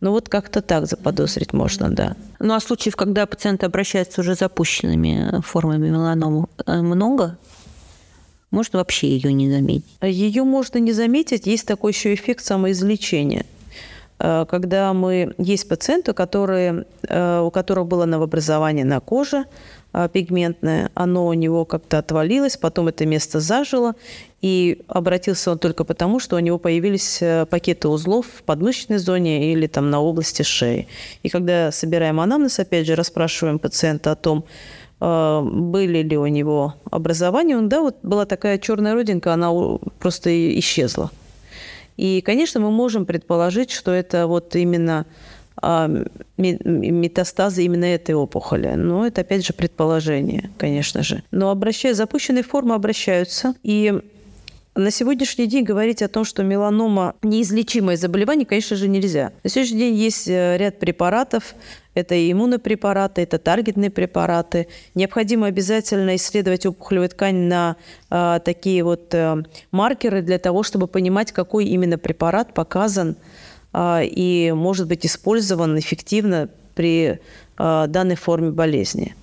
Ну 0.00 0.10
вот 0.10 0.28
как-то 0.28 0.62
так 0.62 0.86
заподозрить 0.86 1.52
можно, 1.52 1.90
да. 1.90 2.16
Ну 2.38 2.54
а 2.54 2.60
случаев, 2.60 2.96
когда 2.96 3.26
пациенты 3.26 3.66
обращаются 3.66 4.20
уже 4.20 4.34
запущенными 4.34 5.40
формами 5.42 5.88
меланомы, 5.88 6.46
э, 6.66 6.80
много? 6.80 7.38
Можно 8.50 8.78
вообще 8.78 9.08
ее 9.08 9.32
не 9.32 9.50
заметить? 9.50 9.84
Ее 10.00 10.44
можно 10.44 10.78
не 10.78 10.92
заметить. 10.92 11.46
Есть 11.46 11.66
такой 11.66 11.92
еще 11.92 12.14
эффект 12.14 12.44
самоизлечения 12.44 13.42
э, 13.42 13.57
когда 14.18 14.92
мы 14.92 15.34
есть 15.38 15.68
пациенты, 15.68 16.12
которые, 16.12 16.86
э, 17.08 17.40
у 17.40 17.50
которых 17.50 17.86
было 17.86 18.04
новообразование 18.04 18.84
на 18.84 19.00
коже, 19.00 19.44
а, 19.90 20.06
пигментное, 20.06 20.90
оно 20.94 21.26
у 21.26 21.32
него 21.32 21.64
как-то 21.64 21.98
отвалилось, 21.98 22.58
потом 22.58 22.88
это 22.88 23.06
место 23.06 23.40
зажило, 23.40 23.94
и 24.42 24.82
обратился 24.86 25.50
он 25.50 25.58
только 25.58 25.84
потому, 25.84 26.20
что 26.20 26.36
у 26.36 26.40
него 26.40 26.58
появились 26.58 27.22
э, 27.22 27.46
пакеты 27.46 27.88
узлов 27.88 28.26
в 28.26 28.42
подмышечной 28.42 28.98
зоне 28.98 29.50
или 29.52 29.66
там 29.66 29.88
на 29.90 30.00
области 30.00 30.42
шеи. 30.42 30.88
И 31.22 31.30
когда 31.30 31.72
собираем 31.72 32.20
анамнез, 32.20 32.58
опять 32.58 32.86
же, 32.86 32.96
расспрашиваем 32.96 33.58
пациента 33.58 34.12
о 34.12 34.14
том, 34.14 34.44
э, 35.00 35.42
были 35.42 36.02
ли 36.02 36.18
у 36.18 36.26
него 36.26 36.74
образования, 36.90 37.56
он, 37.56 37.70
да, 37.70 37.80
вот 37.80 37.96
была 38.02 38.26
такая 38.26 38.58
черная 38.58 38.94
родинка, 38.94 39.32
она 39.32 39.50
просто 39.98 40.58
исчезла. 40.58 41.10
И, 41.98 42.22
конечно, 42.22 42.60
мы 42.60 42.70
можем 42.70 43.04
предположить, 43.04 43.70
что 43.70 43.90
это 43.90 44.26
вот 44.26 44.56
именно 44.56 45.04
а, 45.60 45.90
метастазы 46.36 47.64
именно 47.64 47.84
этой 47.84 48.14
опухоли. 48.14 48.68
Но 48.76 49.06
это, 49.06 49.22
опять 49.22 49.44
же, 49.44 49.52
предположение, 49.52 50.50
конечно 50.56 51.02
же. 51.02 51.22
Но 51.32 51.50
обращая 51.50 51.94
запущенные 51.94 52.44
формы 52.44 52.74
обращаются. 52.74 53.54
И 53.64 54.00
на 54.76 54.92
сегодняшний 54.92 55.46
день 55.46 55.64
говорить 55.64 56.02
о 56.02 56.08
том, 56.08 56.24
что 56.24 56.44
меланома 56.44 57.16
неизлечимое 57.22 57.96
заболевание, 57.96 58.46
конечно 58.46 58.76
же, 58.76 58.86
нельзя. 58.86 59.32
На 59.42 59.50
сегодняшний 59.50 59.78
день 59.80 59.94
есть 59.96 60.28
э, 60.28 60.56
ряд 60.56 60.78
препаратов, 60.78 61.56
это 61.98 62.14
и 62.14 62.32
иммунопрепараты, 62.32 63.22
это 63.22 63.38
таргетные 63.38 63.90
препараты. 63.90 64.68
Необходимо 64.94 65.46
обязательно 65.46 66.16
исследовать 66.16 66.66
опухолевую 66.66 67.08
ткань 67.10 67.48
на 67.48 67.76
э, 68.10 68.40
такие 68.44 68.82
вот 68.84 69.14
э, 69.14 69.42
маркеры 69.70 70.22
для 70.22 70.38
того, 70.38 70.62
чтобы 70.62 70.86
понимать, 70.86 71.32
какой 71.32 71.66
именно 71.66 71.98
препарат 71.98 72.54
показан 72.54 73.16
а, 73.72 74.02
и 74.02 74.52
может 74.52 74.88
быть 74.88 75.04
использован 75.04 75.78
эффективно 75.78 76.48
при 76.74 77.20
а, 77.56 77.86
данной 77.86 78.16
форме 78.16 78.50
болезни. 78.50 79.14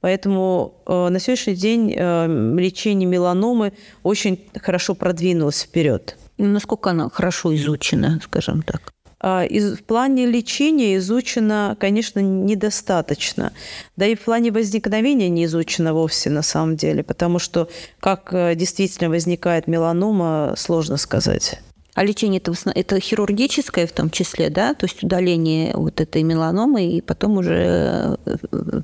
Поэтому 0.00 0.74
а, 0.86 1.08
на 1.08 1.18
сегодняшний 1.18 1.54
день 1.54 1.90
лечение 1.90 3.08
меланомы 3.08 3.72
очень 4.02 4.44
хорошо 4.60 4.94
продвинулось 4.94 5.62
вперед. 5.62 6.16
Насколько 6.36 6.90
она 6.90 7.08
хорошо 7.08 7.54
изучена, 7.54 8.20
скажем 8.22 8.62
так? 8.62 8.92
В 9.20 9.78
плане 9.86 10.26
лечения 10.26 10.96
изучено, 10.96 11.76
конечно, 11.80 12.20
недостаточно. 12.20 13.52
Да 13.96 14.06
и 14.06 14.14
в 14.14 14.20
плане 14.20 14.50
возникновения 14.50 15.28
не 15.28 15.44
изучено 15.44 15.94
вовсе 15.94 16.30
на 16.30 16.42
самом 16.42 16.76
деле, 16.76 17.02
потому 17.02 17.38
что 17.38 17.68
как 18.00 18.32
э, 18.32 18.54
действительно 18.54 19.08
возникает 19.08 19.66
меланома, 19.66 20.54
сложно 20.56 20.96
сказать. 20.96 21.60
А 21.94 22.02
лечение 22.02 22.40
это, 22.40 22.52
это 22.74 22.98
хирургическое 22.98 23.86
в 23.86 23.92
том 23.92 24.10
числе, 24.10 24.50
да, 24.50 24.74
то 24.74 24.86
есть 24.86 25.04
удаление 25.04 25.72
вот 25.76 26.00
этой 26.00 26.24
меланомы, 26.24 26.86
и 26.86 27.00
потом 27.00 27.38
уже 27.38 28.18
э, 28.26 28.36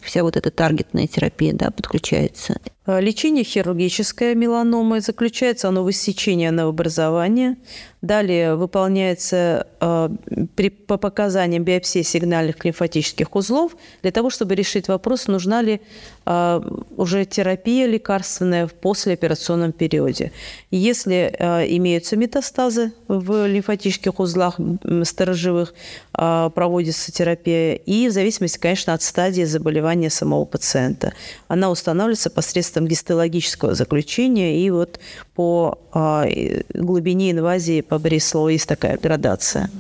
вся 0.02 0.22
вот 0.22 0.36
эта 0.36 0.52
таргетная 0.52 1.08
терапия, 1.08 1.52
да, 1.52 1.72
подключается. 1.72 2.60
Лечение 2.86 3.44
хирургическое 3.44 4.34
меланомы 4.34 5.00
заключается 5.00 5.68
оно 5.68 5.84
в 5.84 5.90
иссечении 5.90 6.48
новообразования, 6.48 7.56
Далее 8.02 8.54
выполняется 8.54 9.66
э, 9.78 10.08
при, 10.56 10.70
по 10.70 10.96
показаниям 10.96 11.64
биопсии 11.64 12.00
сигнальных 12.00 12.64
лимфатических 12.64 13.36
узлов 13.36 13.76
для 14.00 14.10
того, 14.10 14.30
чтобы 14.30 14.54
решить 14.54 14.88
вопрос, 14.88 15.26
нужна 15.26 15.60
ли 15.60 15.82
э, 16.24 16.60
уже 16.96 17.26
терапия 17.26 17.86
лекарственная 17.86 18.66
в 18.66 18.72
послеоперационном 18.72 19.72
периоде. 19.72 20.32
Если 20.70 21.30
э, 21.38 21.66
имеются 21.76 22.16
метастазы 22.16 22.92
в 23.06 23.46
лимфатических 23.46 24.18
узлах 24.18 24.58
сторожевых, 25.02 25.74
э, 26.16 26.50
проводится 26.54 27.12
терапия, 27.12 27.74
и 27.74 28.08
в 28.08 28.12
зависимости, 28.12 28.58
конечно, 28.58 28.94
от 28.94 29.02
стадии 29.02 29.44
заболевания 29.44 30.08
самого 30.08 30.46
пациента. 30.46 31.12
Она 31.48 31.70
устанавливается 31.70 32.30
посредством 32.30 32.69
гистологического 32.78 33.74
заключения 33.74 34.60
и 34.64 34.70
вот 34.70 35.00
по 35.34 35.78
э, 35.94 36.62
глубине 36.74 37.32
инвазии 37.32 37.80
по 37.80 37.98
Бреслову 37.98 38.48
есть 38.48 38.68
такая 38.68 38.98
градация. 38.98 39.70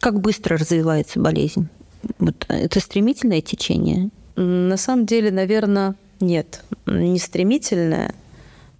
Как 0.00 0.20
быстро 0.20 0.56
развивается 0.56 1.20
болезнь? 1.20 1.68
Вот 2.18 2.46
это 2.48 2.80
стремительное 2.80 3.40
течение? 3.40 4.10
На 4.36 4.76
самом 4.76 5.06
деле, 5.06 5.30
наверное, 5.30 5.94
нет, 6.20 6.62
не 6.86 7.18
стремительное, 7.18 8.14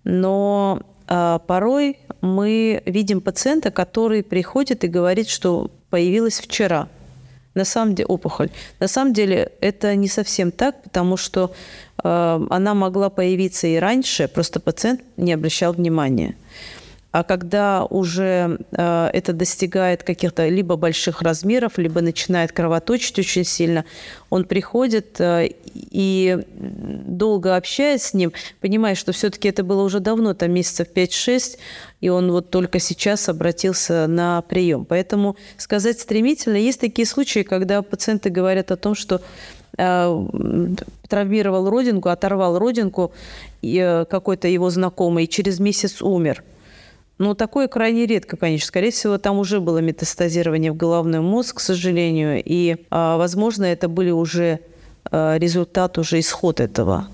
но 0.05 0.83
а, 1.09 1.40
порой 1.40 1.98
мы 2.20 2.83
видим 2.87 3.20
пациента, 3.20 3.70
который 3.70 4.22
приходит 4.22 4.85
и 4.85 4.88
говорит, 4.88 5.29
что 5.29 5.70
появилась 5.90 6.40
вчера. 6.40 6.88
На 7.55 7.66
самом 7.66 7.94
деле 7.94 8.07
опухоль. 8.07 8.48
На 8.81 8.88
самом 8.88 9.12
деле 9.12 9.53
это 9.61 9.94
не 9.94 10.09
совсем 10.09 10.51
так, 10.51 10.83
потому 10.83 11.18
что 11.18 11.53
она 12.03 12.75
могла 12.75 13.11
появиться 13.11 13.67
и 13.67 13.77
раньше, 13.77 14.29
просто 14.29 14.61
пациент 14.61 15.01
не 15.17 15.33
обращал 15.33 15.73
внимания. 15.73 16.37
А 17.12 17.25
когда 17.25 17.85
уже 17.85 18.59
э, 18.73 19.11
это 19.12 19.35
достигает 19.35 20.03
каких-то 20.03 20.49
либо 20.49 20.77
больших 20.77 21.21
размеров, 21.21 21.77
либо 21.77 22.01
начинает 22.01 22.53
кровоточить 22.53 23.19
очень 23.19 23.45
сильно, 23.45 23.85
он 24.31 24.47
приходит 24.47 25.21
э, 25.21 25.51
и 25.75 26.38
долго 26.55 27.57
общаясь 27.57 28.03
с 28.03 28.15
ним, 28.15 28.33
понимая, 28.62 28.95
что 28.95 29.12
все-таки 29.12 29.49
это 29.49 29.62
было 29.62 29.83
уже 29.83 30.01
давно, 30.01 30.33
там 30.33 30.53
месяцев 30.53 30.88
5-6, 30.95 31.59
и 32.01 32.09
он 32.09 32.33
вот 32.33 32.49
только 32.49 32.79
сейчас 32.79 33.29
обратился 33.29 34.07
на 34.07 34.41
прием. 34.41 34.87
Поэтому 34.87 35.37
сказать 35.59 36.01
стремительно, 36.01 36.57
есть 36.57 36.81
такие 36.81 37.05
случаи, 37.05 37.41
когда 37.41 37.83
пациенты 37.83 38.31
говорят 38.31 38.71
о 38.71 38.77
том, 38.79 38.95
что 38.95 39.21
травмировал 39.77 41.71
родинку, 41.71 42.09
оторвал 42.09 42.59
родинку 42.59 43.13
э, 43.63 44.05
какой-то 44.05 44.49
его 44.49 44.71
знакомый 44.71 45.25
и 45.25 45.29
через 45.29 45.61
месяц 45.61 46.03
умер. 46.03 46.45
Ну, 47.19 47.35
такое 47.35 47.69
крайне 47.69 48.07
редко, 48.07 48.37
конечно. 48.37 48.67
Скорее 48.67 48.91
всего, 48.91 49.19
там 49.19 49.39
уже 49.39 49.61
было 49.61 49.79
метастазирование 49.79 50.73
в 50.73 50.77
головной 50.77 51.21
мозг, 51.21 51.59
к 51.59 51.61
сожалению, 51.61 52.43
и, 52.45 52.77
а, 52.91 53.17
возможно, 53.17 53.65
это 53.65 53.89
были 53.89 54.11
уже 54.11 54.61
а, 55.05 55.37
результат, 55.39 55.99
уже 55.99 56.19
исход 56.19 56.59
этого. 56.59 57.07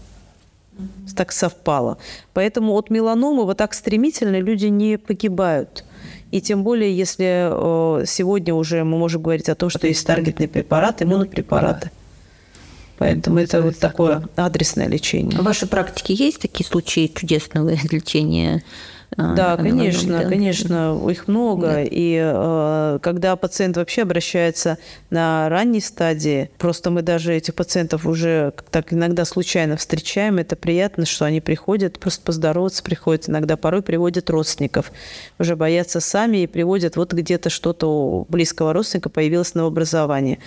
Так 1.16 1.33
совпало. 1.33 1.99
Поэтому 2.33 2.73
от 2.75 2.88
меланомы 2.88 3.44
вот 3.44 3.57
так 3.57 3.75
стремительно 3.75 4.38
люди 4.38 4.66
не 4.66 4.97
погибают. 4.97 5.85
И 6.31 6.40
тем 6.40 6.62
более, 6.62 6.97
если 6.97 8.07
сегодня 8.07 8.55
уже 8.55 8.85
мы 8.85 8.97
можем 8.97 9.23
говорить 9.23 9.49
о 9.49 9.55
том, 9.55 9.71
что 9.71 9.87
есть 9.88 10.07
таргетные 10.07 10.47
препараты, 10.47 11.05
иммунопрепараты. 11.05 11.90
Поэтому 12.98 13.38
это 13.38 13.62
вот 13.62 13.78
такое 13.78 14.22
адресное 14.37 14.88
лечение. 14.88 15.38
В 15.38 15.44
вашей 15.44 15.68
практике 15.68 16.14
есть 16.14 16.40
такие 16.40 16.66
случаи 16.66 17.11
чудесного 17.14 17.70
лечения 17.90 18.56
А, 18.56 18.97
да, 19.16 19.57
конечно, 19.57 20.18
да. 20.18 20.29
конечно, 20.29 21.01
их 21.11 21.29
много. 21.29 21.66
Да. 21.66 21.83
И 21.83 22.18
э, 22.21 22.99
когда 23.03 23.37
пациент 23.37 23.77
вообще 23.77 24.03
обращается 24.03 24.79
на 25.11 25.49
ранней 25.49 25.81
стадии, 25.81 26.51
просто 26.59 26.90
мы 26.90 27.03
даже 27.03 27.35
этих 27.35 27.55
пациентов 27.55 28.07
уже 28.07 28.53
так 28.71 28.92
иногда 28.92 29.25
случайно 29.25 29.77
встречаем, 29.77 30.38
это 30.38 30.57
приятно, 30.57 31.07
что 31.07 31.25
они 31.25 31.40
приходят 31.40 31.99
просто 31.99 32.23
поздороваться, 32.25 32.83
приходят 32.83 33.29
иногда, 33.29 33.57
порой 33.57 33.83
приводят 33.83 34.29
родственников, 34.31 34.92
уже 35.38 35.57
боятся 35.57 36.01
сами 36.01 36.38
и 36.38 36.47
приводят 36.47 36.97
вот 36.97 37.12
где-то 37.12 37.51
что-то 37.51 37.87
у 37.87 38.27
близкого 38.29 38.73
родственника 38.73 39.09
появилось 39.09 39.55
новообразование. 39.55 40.38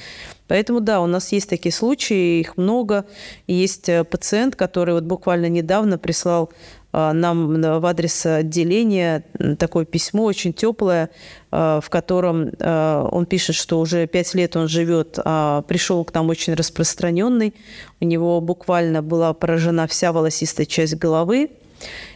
Поэтому 0.51 0.81
да, 0.81 0.99
у 0.99 1.07
нас 1.07 1.31
есть 1.31 1.49
такие 1.49 1.71
случаи, 1.71 2.41
их 2.41 2.57
много. 2.57 3.05
Есть 3.47 3.87
э, 3.87 4.03
пациент, 4.03 4.57
который 4.57 4.93
вот 4.93 5.05
буквально 5.05 5.47
недавно 5.47 5.97
прислал 5.97 6.51
нам 6.91 7.61
в 7.61 7.85
адрес 7.85 8.25
отделения 8.25 9.23
такое 9.57 9.85
письмо 9.85 10.23
очень 10.25 10.53
теплое, 10.53 11.09
э, 11.51 11.79
в 11.83 11.89
котором 11.89 12.51
он 12.61 13.25
пишет, 13.25 13.55
что 13.55 13.79
уже 13.79 14.07
пять 14.07 14.33
лет 14.33 14.55
он 14.55 14.67
живет, 14.67 15.19
а 15.23 15.61
пришел 15.63 16.03
к 16.03 16.13
нам 16.13 16.29
очень 16.29 16.53
распространенный. 16.53 17.53
У 17.99 18.05
него 18.05 18.41
буквально 18.41 19.01
была 19.01 19.33
поражена 19.33 19.87
вся 19.87 20.11
волосистая 20.11 20.65
часть 20.65 20.95
головы. 20.95 21.51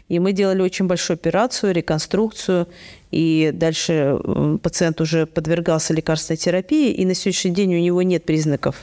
И 0.08 0.20
мы 0.20 0.34
делали 0.34 0.62
очень 0.62 0.86
большую 0.86 1.16
операцию, 1.16 1.74
реконструкцию, 1.74 2.68
и 3.10 3.52
дальше 3.54 4.20
пациент 4.62 5.02
уже 5.02 5.26
подвергался 5.26 5.94
лекарственной 5.94 6.38
терапии, 6.38 6.92
и 6.92 7.06
на 7.06 7.16
сегодняшний 7.16 7.52
день 7.52 7.76
у 7.76 7.80
него 7.80 8.02
нет 8.04 8.24
признаков 8.24 8.76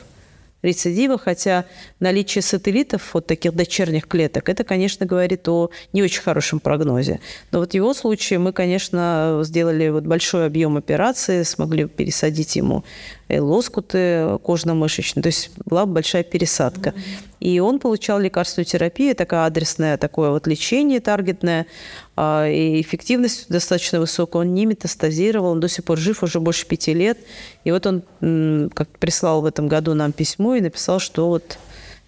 рецидива, 0.62 1.18
хотя 1.18 1.64
наличие 2.00 2.42
сателлитов, 2.42 3.14
вот 3.14 3.26
таких 3.26 3.54
дочерних 3.54 4.06
клеток, 4.06 4.48
это, 4.48 4.64
конечно, 4.64 5.06
говорит 5.06 5.48
о 5.48 5.70
не 5.92 6.02
очень 6.02 6.22
хорошем 6.22 6.60
прогнозе. 6.60 7.20
Но 7.50 7.58
вот 7.58 7.72
в 7.72 7.74
его 7.74 7.94
случае 7.94 8.38
мы, 8.38 8.52
конечно, 8.52 9.40
сделали 9.42 9.88
вот 9.88 10.04
большой 10.04 10.46
объем 10.46 10.76
операции, 10.76 11.42
смогли 11.42 11.86
пересадить 11.86 12.56
ему 12.56 12.84
лоскуты 13.28 14.38
кожно-мышечные, 14.42 15.22
то 15.22 15.28
есть 15.28 15.50
была 15.64 15.86
большая 15.86 16.22
пересадка. 16.22 16.94
И 17.40 17.58
он 17.60 17.78
получал 17.78 18.20
лекарственную 18.20 18.66
терапию, 18.66 19.16
такая 19.16 19.46
адресная, 19.46 19.96
такое 19.96 20.30
вот 20.30 20.46
лечение 20.46 21.00
таргетное, 21.00 21.66
и 22.16 22.80
эффективность 22.80 23.48
достаточно 23.48 23.98
высокая. 24.00 24.42
Он 24.42 24.52
не 24.54 24.66
метастазировал, 24.66 25.52
он 25.52 25.60
до 25.60 25.68
сих 25.68 25.84
пор 25.84 25.98
жив 25.98 26.22
уже 26.22 26.40
больше 26.40 26.66
пяти 26.66 26.92
лет. 26.92 27.18
И 27.64 27.70
вот 27.70 27.86
он 27.86 28.70
как 28.74 28.88
прислал 28.98 29.40
в 29.40 29.46
этом 29.46 29.68
году 29.68 29.94
нам 29.94 30.12
письмо 30.12 30.54
и 30.54 30.60
написал, 30.60 30.98
что 30.98 31.28
вот 31.28 31.58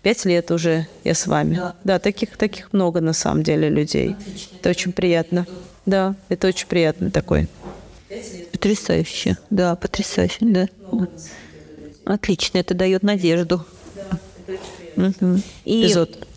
пять 0.02 0.24
лет 0.26 0.50
уже 0.50 0.86
я 1.04 1.14
с 1.14 1.26
вами. 1.26 1.56
Да, 1.56 1.74
да 1.84 1.98
таких, 1.98 2.36
таких 2.36 2.72
много 2.72 3.00
на 3.00 3.14
самом 3.14 3.42
деле 3.42 3.70
людей. 3.70 4.12
Отлично. 4.12 4.56
Это 4.60 4.70
очень 4.70 4.92
приятно. 4.92 5.46
Да, 5.86 6.14
это 6.28 6.48
очень 6.48 6.66
приятно 6.66 7.10
такой. 7.10 7.48
Потрясающе. 8.52 9.38
Да, 9.50 9.74
потрясающе, 9.74 10.38
да. 10.40 10.68
Отлично, 12.04 12.58
это 12.58 12.74
дает 12.74 13.02
надежду. 13.02 13.64
Да, 13.94 14.18
это 14.46 14.52
очень 14.52 14.94
приятно. 14.94 15.28
Угу. 15.28 15.40
И 15.64 15.86
Эпизод. 15.86 16.28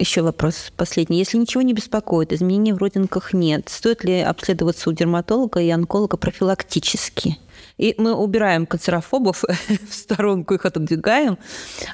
Еще 0.00 0.22
вопрос 0.22 0.72
последний. 0.78 1.18
Если 1.18 1.36
ничего 1.36 1.60
не 1.60 1.74
беспокоит, 1.74 2.32
изменений 2.32 2.72
в 2.72 2.78
родинках 2.78 3.34
нет, 3.34 3.68
стоит 3.68 4.02
ли 4.02 4.22
обследоваться 4.22 4.88
у 4.88 4.94
дерматолога 4.94 5.60
и 5.60 5.68
онколога 5.68 6.16
профилактически? 6.16 7.36
И 7.76 7.94
мы 7.98 8.14
убираем 8.14 8.64
канцерофобов 8.64 9.44
в 9.90 9.94
сторонку, 9.94 10.54
их 10.54 10.64
отодвигаем, 10.64 11.36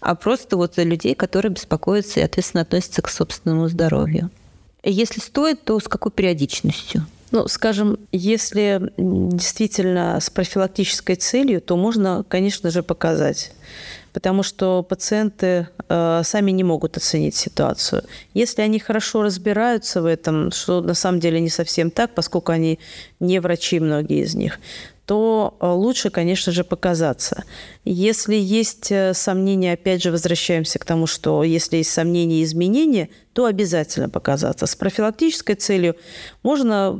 а 0.00 0.14
просто 0.14 0.56
вот 0.56 0.76
людей, 0.76 1.16
которые 1.16 1.50
беспокоятся 1.50 2.20
и 2.20 2.22
ответственно 2.22 2.62
относятся 2.62 3.02
к 3.02 3.08
собственному 3.08 3.66
здоровью. 3.68 4.30
Если 4.84 5.18
стоит, 5.18 5.64
то 5.64 5.80
с 5.80 5.88
какой 5.88 6.12
периодичностью? 6.12 7.04
Ну, 7.32 7.48
скажем, 7.48 7.98
если 8.12 8.92
действительно 8.96 10.20
с 10.20 10.30
профилактической 10.30 11.16
целью, 11.16 11.60
то 11.60 11.76
можно, 11.76 12.24
конечно 12.28 12.70
же, 12.70 12.84
показать 12.84 13.50
потому 14.16 14.42
что 14.42 14.82
пациенты 14.82 15.68
э, 15.90 16.22
сами 16.24 16.50
не 16.50 16.64
могут 16.64 16.96
оценить 16.96 17.34
ситуацию. 17.34 18.02
Если 18.32 18.62
они 18.62 18.78
хорошо 18.78 19.20
разбираются 19.22 20.00
в 20.00 20.06
этом, 20.06 20.52
что 20.52 20.80
на 20.80 20.94
самом 20.94 21.20
деле 21.20 21.38
не 21.38 21.50
совсем 21.50 21.90
так, 21.90 22.14
поскольку 22.14 22.50
они 22.50 22.78
не 23.20 23.40
врачи, 23.40 23.78
многие 23.78 24.24
из 24.24 24.34
них, 24.34 24.58
то 25.04 25.58
э, 25.60 25.66
лучше, 25.66 26.08
конечно 26.08 26.50
же, 26.50 26.64
показаться. 26.64 27.44
Если 27.84 28.36
есть 28.36 28.90
э, 28.90 29.12
сомнения, 29.12 29.74
опять 29.74 30.02
же, 30.02 30.10
возвращаемся 30.10 30.78
к 30.78 30.86
тому, 30.86 31.06
что 31.06 31.44
если 31.44 31.76
есть 31.76 31.90
сомнения 31.90 32.40
и 32.40 32.44
изменения, 32.44 33.10
то 33.34 33.44
обязательно 33.44 34.08
показаться. 34.08 34.64
С 34.64 34.74
профилактической 34.76 35.56
целью 35.56 35.94
можно 36.42 36.98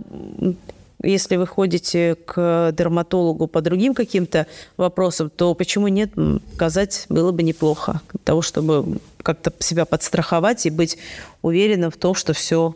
если 1.02 1.37
вы 1.37 1.46
ходите 1.46 2.14
к 2.14 2.72
дерматологу 2.76 3.46
по 3.46 3.61
другим 3.61 3.94
каким-то 3.94 4.46
вопросам, 4.76 5.30
то 5.30 5.54
почему 5.54 5.88
нет, 5.88 6.11
сказать 6.54 7.06
было 7.09 7.32
бы 7.32 7.42
неплохо. 7.42 8.00
Для 8.12 8.20
того, 8.24 8.42
чтобы 8.42 8.98
как-то 9.22 9.52
себя 9.59 9.85
подстраховать 9.85 10.66
и 10.66 10.70
быть 10.70 10.98
уверенным 11.42 11.90
в 11.90 11.96
том, 11.96 12.14
что 12.14 12.32
все 12.32 12.74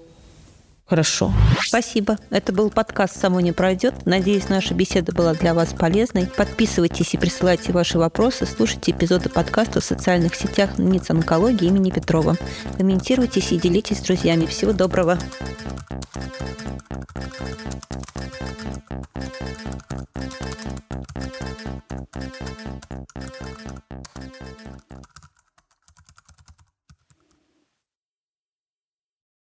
Хорошо. 0.91 1.33
Спасибо. 1.65 2.19
Это 2.31 2.53
был 2.53 2.69
подкаст 2.69 3.17
«Само 3.17 3.39
не 3.39 3.53
пройдет». 3.53 4.07
Надеюсь, 4.07 4.49
наша 4.49 4.75
беседа 4.75 5.13
была 5.13 5.35
для 5.35 5.55
вас 5.55 5.73
полезной. 5.73 6.27
Подписывайтесь 6.27 7.15
и 7.15 7.17
присылайте 7.17 7.71
ваши 7.71 7.97
вопросы. 7.97 8.45
Слушайте 8.45 8.91
эпизоды 8.91 9.29
подкаста 9.29 9.81
в 9.81 9.85
социальных 9.85 10.35
сетях 10.35 10.79
Ниц 10.79 11.09
онкологии 11.09 11.69
имени 11.69 11.93
Петрова. 11.93 12.37
Комментируйтесь 12.77 13.53
и 13.53 13.57
делитесь 13.57 13.99
с 13.99 14.03
друзьями. 14.03 14.47
Всего 14.47 14.73
доброго. 14.73 15.17